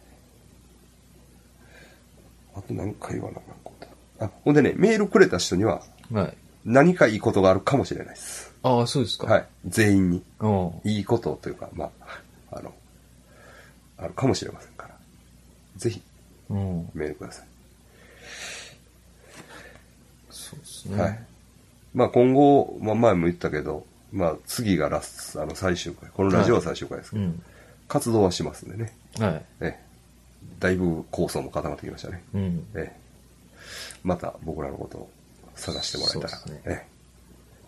[2.56, 6.16] あと何回言わなあかんことあ、ほんでね、メールくれた人にはうん。
[6.16, 6.36] はい。
[6.64, 8.54] 何かいいことがあるかもしれないです。
[8.62, 9.26] ああ、そうですか。
[9.26, 9.46] はい。
[9.66, 10.22] 全員に。
[10.40, 10.72] うん。
[10.84, 12.22] いいことというか、まあ、
[12.52, 12.72] あの、
[13.98, 14.94] あるかもしれませんから。
[15.76, 16.02] ぜひ
[16.48, 16.90] うん。
[16.94, 17.49] メールください。
[20.50, 21.00] そうですね。
[21.00, 21.18] はい。
[21.94, 26.10] まあ今後、まあ前も言ったけど、まあ次がラスあの最終回。
[26.10, 27.42] このラジオは最終回ですけど、うん。
[27.88, 28.92] 活動はしますんでね。
[29.18, 29.44] はい。
[29.60, 29.78] ええ。
[30.58, 32.22] だいぶ構想も固まってきましたね。
[32.34, 32.66] うん。
[32.74, 33.00] ええ。
[34.02, 35.10] また僕らのことを
[35.54, 36.86] 探してもらえたら、ねええ。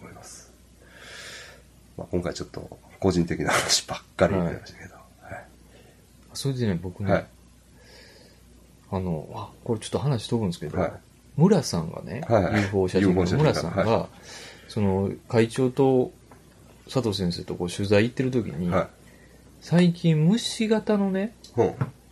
[0.01, 0.53] 思います。
[1.97, 4.95] まあ今回ちょっと個人的な話ばっかりになりましたけど。
[4.95, 5.45] はい。
[6.35, 7.27] それでね、僕ね、はい。
[8.91, 10.93] あの、あ、これちょっと話飛ぶんですけど、はい
[11.37, 12.45] 村さんがね、はい。
[12.45, 14.09] はい UFO 写真 UFO の村さんが、は
[14.69, 16.13] その、会長と
[16.85, 18.87] 佐藤先生とこう取材行ってる時に、はい。
[19.61, 21.35] 最近虫型のね、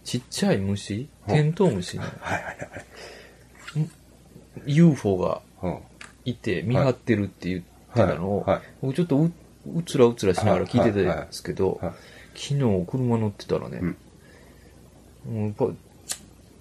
[0.05, 3.89] ちっちゃい虫、はいテントウムシのはいはいはい。
[4.67, 5.83] UFO がほ
[6.25, 8.47] いて見張ってるって言ってたのを、
[8.83, 9.33] 僕ちょっとう
[9.75, 11.81] うつらうつらしながら聞いてたんですけど、
[12.35, 13.81] 昨日車乗ってたらね、
[15.27, 15.35] うん。
[15.35, 15.67] もうパ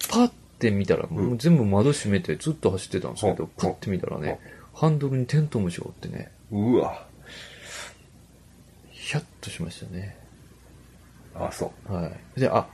[0.10, 4.40] パッて見たら、もう全部窓閉めてずっと走ってたんですけど、うんパッて見たらね、
[4.74, 7.08] ハンドルにテントウムシがおってね、うわ。
[8.92, 10.18] ヒャッとしましたね。
[11.34, 11.94] あ、そう。
[11.94, 12.40] はい。
[12.40, 12.68] で、あ、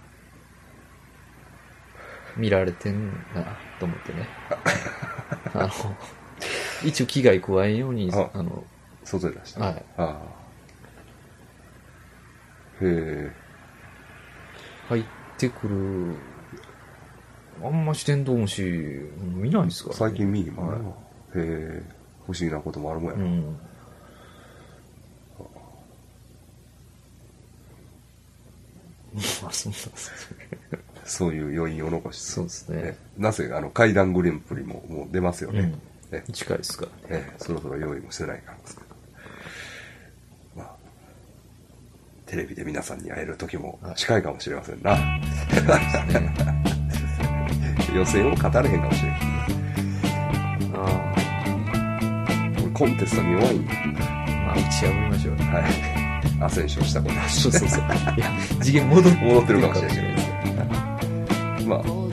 [2.35, 4.27] 見られてんな、と思ってね。
[5.53, 5.69] あの、
[6.83, 8.63] 一応危害加えんように、ああの、
[9.03, 9.61] 外で出した。
[9.61, 9.85] はい。
[9.97, 10.45] ああ。
[12.81, 13.31] へえ。
[14.89, 15.03] 入っ
[15.37, 16.15] てくる、
[17.63, 18.61] あんましテントウムシ
[19.35, 19.99] 見ないですから、ね。
[19.99, 20.81] 最近見にもはいへ
[21.35, 21.83] え。
[22.25, 23.23] 不思議なこともあるもんやな。
[23.23, 23.59] うん。
[29.41, 29.77] まあ、そんな、
[31.05, 32.31] そういう余韻を残して。
[32.31, 32.97] そうですね。
[33.17, 35.59] なぜ、あの、階段グリンプリももう出ますよね。
[35.61, 35.81] うん
[36.11, 37.25] え近いですからね。
[37.25, 38.87] ええそろそろ用意もしてないからですけど。
[40.55, 40.75] まあ、
[42.27, 44.95] テレビで皆さんに会える時も近いかもしれませんな。
[44.95, 46.64] ね
[47.95, 49.13] 予選を語れへんかもしれん。
[50.73, 51.15] あ
[52.57, 53.71] 俺コンテストに弱いんま
[54.51, 55.43] あ、打ち破りましょうよ。
[55.45, 55.63] はい。
[56.43, 57.83] アセンションしたことあるしそうそうそう。
[58.17, 58.29] いや、
[58.61, 60.05] 次元戻って戻ってるかもしれない。
[61.65, 62.04] まあ、